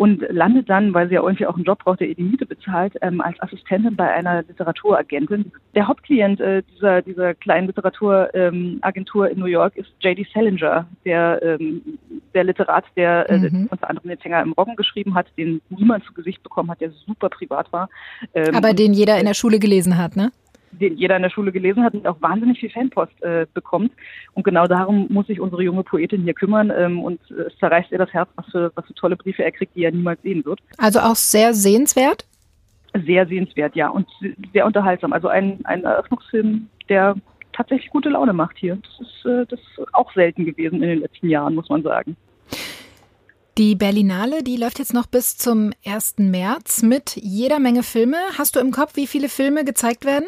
und 0.00 0.24
landet 0.30 0.70
dann, 0.70 0.94
weil 0.94 1.08
sie 1.08 1.16
ja 1.16 1.22
irgendwie 1.22 1.46
auch 1.46 1.56
einen 1.56 1.64
Job 1.64 1.80
braucht, 1.80 2.00
der 2.00 2.08
ihr 2.08 2.14
die 2.14 2.22
Miete 2.22 2.46
bezahlt, 2.46 2.94
ähm, 3.02 3.20
als 3.20 3.38
Assistentin 3.42 3.96
bei 3.96 4.10
einer 4.10 4.42
Literaturagentin. 4.44 5.52
Der 5.74 5.86
Hauptklient 5.86 6.40
äh, 6.40 6.62
dieser, 6.74 7.02
dieser 7.02 7.34
kleinen 7.34 7.66
Literaturagentur 7.66 9.26
ähm, 9.26 9.32
in 9.32 9.38
New 9.38 9.44
York 9.44 9.76
ist 9.76 9.90
J.D. 10.00 10.26
Salinger, 10.32 10.86
der, 11.04 11.42
ähm, 11.42 11.82
der 12.32 12.44
Literat, 12.44 12.86
der 12.96 13.28
äh, 13.28 13.40
mhm. 13.40 13.68
unter 13.70 13.90
anderem 13.90 14.08
den 14.08 14.18
Fänger 14.18 14.40
im 14.40 14.52
Roggen 14.52 14.74
geschrieben 14.74 15.14
hat, 15.14 15.26
den 15.36 15.60
niemand 15.68 16.02
zu 16.04 16.14
Gesicht 16.14 16.42
bekommen 16.42 16.70
hat, 16.70 16.80
der 16.80 16.92
super 17.06 17.28
privat 17.28 17.70
war. 17.70 17.90
Ähm, 18.32 18.54
Aber 18.54 18.72
den 18.72 18.94
jeder 18.94 19.18
in 19.18 19.26
der 19.26 19.34
Schule 19.34 19.58
gelesen 19.58 19.98
hat, 19.98 20.16
ne? 20.16 20.32
Den 20.72 20.96
jeder 20.96 21.16
in 21.16 21.22
der 21.22 21.30
Schule 21.30 21.52
gelesen 21.52 21.82
hat 21.82 21.94
und 21.94 22.06
auch 22.06 22.20
wahnsinnig 22.20 22.60
viel 22.60 22.70
Fanpost 22.70 23.22
äh, 23.22 23.46
bekommt. 23.52 23.92
Und 24.34 24.44
genau 24.44 24.66
darum 24.66 25.06
muss 25.10 25.26
sich 25.26 25.40
unsere 25.40 25.62
junge 25.62 25.82
Poetin 25.82 26.22
hier 26.22 26.34
kümmern. 26.34 26.72
Ähm, 26.76 27.00
und 27.00 27.20
äh, 27.30 27.42
es 27.42 27.58
zerreißt 27.58 27.90
ihr 27.92 27.98
das 27.98 28.12
Herz, 28.12 28.28
was 28.36 28.46
für, 28.46 28.72
was 28.74 28.86
für 28.86 28.94
tolle 28.94 29.16
Briefe 29.16 29.44
er 29.44 29.52
kriegt, 29.52 29.74
die 29.74 29.84
er 29.84 29.92
niemals 29.92 30.20
sehen 30.22 30.44
wird. 30.44 30.60
Also 30.78 31.00
auch 31.00 31.16
sehr 31.16 31.54
sehenswert? 31.54 32.26
Sehr 33.06 33.26
sehenswert, 33.26 33.76
ja. 33.76 33.88
Und 33.88 34.08
sehr 34.52 34.66
unterhaltsam. 34.66 35.12
Also 35.12 35.28
ein, 35.28 35.60
ein 35.64 35.84
Eröffnungsfilm, 35.84 36.68
der 36.88 37.14
tatsächlich 37.52 37.90
gute 37.90 38.08
Laune 38.08 38.32
macht 38.32 38.58
hier. 38.58 38.76
Das 38.76 39.08
ist, 39.08 39.26
äh, 39.26 39.46
das 39.46 39.60
ist 39.60 39.94
auch 39.94 40.12
selten 40.14 40.44
gewesen 40.44 40.82
in 40.82 40.88
den 40.88 41.00
letzten 41.00 41.28
Jahren, 41.28 41.54
muss 41.54 41.68
man 41.68 41.82
sagen. 41.82 42.16
Die 43.58 43.74
Berlinale, 43.74 44.42
die 44.42 44.56
läuft 44.56 44.78
jetzt 44.78 44.94
noch 44.94 45.06
bis 45.06 45.36
zum 45.36 45.72
1. 45.84 46.14
März 46.18 46.82
mit 46.82 47.16
jeder 47.16 47.58
Menge 47.58 47.82
Filme. 47.82 48.16
Hast 48.38 48.56
du 48.56 48.60
im 48.60 48.70
Kopf, 48.70 48.96
wie 48.96 49.06
viele 49.06 49.28
Filme 49.28 49.64
gezeigt 49.64 50.06
werden? 50.06 50.24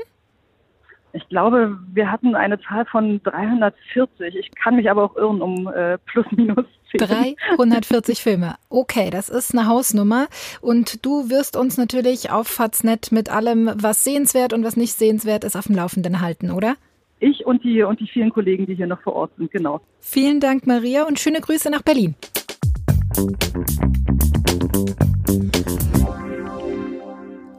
Ich 1.14 1.28
glaube, 1.28 1.78
wir 1.92 2.10
hatten 2.10 2.34
eine 2.34 2.58
Zahl 2.60 2.86
von 2.86 3.22
340. 3.22 4.34
Ich 4.34 4.50
kann 4.54 4.76
mich 4.76 4.90
aber 4.90 5.04
auch 5.04 5.16
irren 5.16 5.42
um 5.42 5.68
äh, 5.68 5.98
plus 5.98 6.24
minus 6.30 6.64
10. 6.90 7.06
340 7.06 8.22
Filme. 8.22 8.54
Okay, 8.70 9.10
das 9.10 9.28
ist 9.28 9.54
eine 9.54 9.66
Hausnummer. 9.66 10.28
Und 10.62 11.04
du 11.04 11.28
wirst 11.28 11.56
uns 11.56 11.76
natürlich 11.76 12.30
auf 12.30 12.48
Faznet 12.48 13.12
mit 13.12 13.30
allem, 13.30 13.70
was 13.76 14.04
sehenswert 14.04 14.52
und 14.54 14.64
was 14.64 14.76
nicht 14.76 14.94
sehenswert 14.94 15.44
ist, 15.44 15.56
auf 15.56 15.66
dem 15.66 15.76
Laufenden 15.76 16.20
halten, 16.20 16.50
oder? 16.50 16.76
Ich 17.20 17.46
und 17.46 17.62
die, 17.62 17.82
und 17.82 18.00
die 18.00 18.08
vielen 18.08 18.30
Kollegen, 18.30 18.66
die 18.66 18.74
hier 18.74 18.86
noch 18.86 19.00
vor 19.02 19.14
Ort 19.14 19.32
sind, 19.36 19.50
genau. 19.52 19.80
Vielen 20.00 20.40
Dank, 20.40 20.66
Maria, 20.66 21.04
und 21.04 21.20
schöne 21.20 21.40
Grüße 21.40 21.70
nach 21.70 21.82
Berlin. 21.82 22.14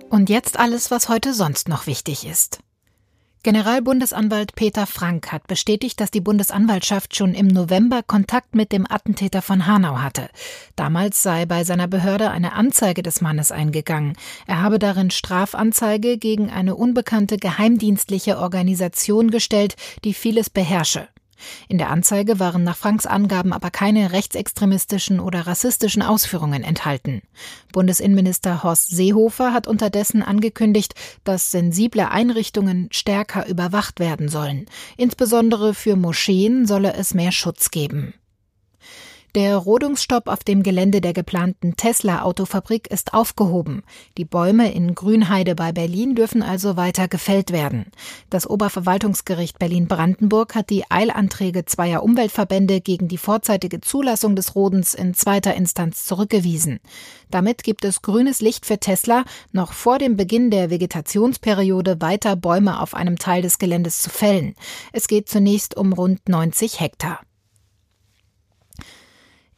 Und 0.10 0.30
jetzt 0.30 0.60
alles, 0.60 0.92
was 0.92 1.08
heute 1.08 1.34
sonst 1.34 1.70
noch 1.70 1.88
wichtig 1.88 2.28
ist. 2.30 2.64
Generalbundesanwalt 3.46 4.56
Peter 4.56 4.88
Frank 4.88 5.34
hat 5.34 5.48
bestätigt, 5.48 6.00
dass 6.00 6.12
die 6.12 6.22
Bundesanwaltschaft 6.22 7.14
schon 7.14 7.34
im 7.34 7.48
November 7.48 8.02
Kontakt 8.02 8.56
mit 8.56 8.72
dem 8.72 8.90
Attentäter 8.90 9.42
von 9.42 9.68
Hanau 9.68 9.98
hatte. 9.98 10.30
Damals 10.78 11.22
sei 11.22 11.46
bei 11.46 11.66
seiner 11.66 11.90
Behörde 11.90 12.32
eine 12.32 12.54
Anzeige 12.54 13.04
des 13.04 13.20
Mannes 13.20 13.52
eingegangen. 13.52 14.16
Er 14.48 14.62
habe 14.62 14.80
darin 14.80 15.12
Strafanzeige 15.12 16.18
gegen 16.18 16.52
eine 16.52 16.76
unbekannte 16.76 17.36
geheimdienstliche 17.36 18.38
Organisation 18.38 19.30
gestellt, 19.30 19.76
die 20.06 20.14
vieles 20.14 20.50
beherrsche. 20.50 21.10
In 21.68 21.78
der 21.78 21.90
Anzeige 21.90 22.40
waren 22.40 22.64
nach 22.64 22.78
Franks 22.78 23.06
Angaben 23.06 23.54
aber 23.54 23.72
keine 23.72 24.12
rechtsextremistischen 24.12 25.20
oder 25.20 25.48
rassistischen 25.48 26.02
Ausführungen 26.02 26.64
enthalten. 26.64 27.22
Bundesinnenminister 27.72 28.64
Horst 28.64 28.90
Seehofer 28.90 29.54
hat 29.54 29.68
unterdessen 29.68 30.24
angekündigt, 30.24 30.96
dass 31.24 31.52
sensible 31.52 32.10
Einrichtungen 32.10 32.88
stärker 32.92 33.48
überwacht 33.48 34.00
werden 34.00 34.30
sollen. 34.30 34.66
Insbesondere 34.98 35.74
für 35.74 35.96
Moscheen 35.96 36.66
solle 36.66 36.94
es 36.94 37.14
mehr 37.14 37.32
Schutz 37.32 37.72
geben. 37.72 38.14
Der 39.36 39.58
Rodungsstopp 39.58 40.28
auf 40.28 40.44
dem 40.44 40.62
Gelände 40.62 41.02
der 41.02 41.14
geplanten 41.14 41.76
Tesla-Autofabrik 41.76 42.92
ist 42.92 43.16
aufgehoben. 43.16 43.82
Die 44.16 44.26
Bäume 44.26 44.72
in 44.72 44.94
Grünheide 44.94 45.56
bei 45.56 45.72
Berlin 45.72 46.14
dürfen 46.14 46.44
also 46.44 46.78
weiter 46.78 47.08
gefällt 47.08 47.52
werden. 47.52 47.88
Das 48.30 48.48
Oberverwaltungsgericht 48.48 49.58
Berlin-Brandenburg 49.58 50.54
hat 50.54 50.70
die 50.70 50.84
Eilanträge 50.88 51.66
zweier 51.66 52.04
Umweltverbände 52.04 52.80
gegen 52.80 53.08
die 53.08 53.18
vorzeitige 53.18 53.82
Zulassung 53.82 54.36
des 54.36 54.54
Rodens 54.54 54.94
in 54.94 55.16
zweiter 55.16 55.56
Instanz 55.56 56.06
zurückgewiesen. 56.06 56.80
Damit 57.32 57.64
gibt 57.64 57.86
es 57.86 58.04
grünes 58.04 58.40
Licht 58.40 58.68
für 58.68 58.78
Tesla, 58.78 59.26
noch 59.52 59.74
vor 59.74 59.98
dem 59.98 60.16
Beginn 60.16 60.52
der 60.52 60.70
Vegetationsperiode 60.70 62.02
weiter 62.02 62.36
Bäume 62.36 62.80
auf 62.80 62.94
einem 62.94 63.18
Teil 63.18 63.42
des 63.42 63.58
Geländes 63.58 64.00
zu 64.00 64.12
fällen. 64.12 64.54
Es 64.92 65.08
geht 65.08 65.28
zunächst 65.28 65.76
um 65.76 65.92
rund 65.92 66.30
90 66.30 66.80
Hektar. 66.80 67.22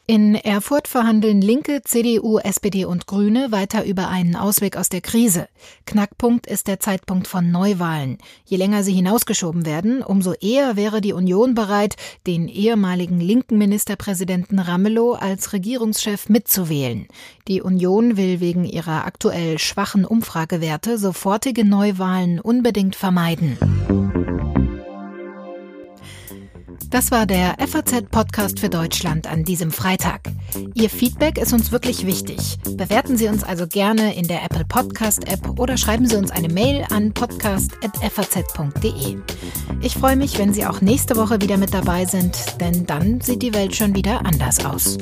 In 0.07 0.35
Erfurt 0.35 0.87
verhandeln 0.87 1.41
Linke, 1.41 1.81
CDU, 1.83 2.37
SPD 2.37 2.85
und 2.85 3.07
Grüne 3.07 3.51
weiter 3.51 3.83
über 3.85 4.07
einen 4.07 4.35
Ausweg 4.35 4.77
aus 4.77 4.87
der 4.87 5.01
Krise. 5.01 5.47
Knackpunkt 5.87 6.45
ist 6.45 6.67
der 6.67 6.79
Zeitpunkt 6.79 7.27
von 7.27 7.49
Neuwahlen. 7.49 8.19
Je 8.45 8.57
länger 8.57 8.83
sie 8.83 8.93
hinausgeschoben 8.93 9.65
werden, 9.65 10.03
umso 10.03 10.33
eher 10.33 10.75
wäre 10.75 11.01
die 11.01 11.13
Union 11.13 11.55
bereit, 11.55 11.95
den 12.27 12.47
ehemaligen 12.47 13.19
linken 13.19 13.57
Ministerpräsidenten 13.57 14.59
Ramelow 14.59 15.13
als 15.13 15.53
Regierungschef 15.53 16.29
mitzuwählen. 16.29 17.07
Die 17.47 17.63
Union 17.63 18.15
will 18.15 18.39
wegen 18.39 18.63
ihrer 18.63 19.05
aktuell 19.05 19.57
schwachen 19.57 20.05
Umfragewerte 20.05 20.99
sofortige 20.99 21.65
Neuwahlen 21.65 22.39
unbedingt 22.39 22.95
vermeiden. 22.95 23.57
Das 26.89 27.11
war 27.11 27.25
der 27.25 27.55
FAZ-Podcast 27.59 28.59
für 28.59 28.69
Deutschland 28.69 29.27
an 29.27 29.43
diesem 29.43 29.71
Freitag. 29.71 30.21
Ihr 30.73 30.89
Feedback 30.89 31.37
ist 31.37 31.53
uns 31.53 31.71
wirklich 31.71 32.05
wichtig. 32.05 32.57
Bewerten 32.77 33.17
Sie 33.17 33.27
uns 33.27 33.43
also 33.43 33.67
gerne 33.67 34.15
in 34.15 34.27
der 34.27 34.43
Apple 34.43 34.65
Podcast-App 34.65 35.59
oder 35.59 35.77
schreiben 35.77 36.07
Sie 36.07 36.15
uns 36.15 36.31
eine 36.31 36.49
Mail 36.49 36.85
an 36.89 37.13
podcast.faz.de. 37.13 39.17
Ich 39.81 39.93
freue 39.95 40.15
mich, 40.15 40.37
wenn 40.37 40.53
Sie 40.53 40.65
auch 40.65 40.81
nächste 40.81 41.15
Woche 41.15 41.41
wieder 41.41 41.57
mit 41.57 41.73
dabei 41.73 42.05
sind, 42.05 42.61
denn 42.61 42.85
dann 42.85 43.21
sieht 43.21 43.41
die 43.41 43.53
Welt 43.53 43.75
schon 43.75 43.95
wieder 43.95 44.25
anders 44.25 44.63
aus. 44.63 44.97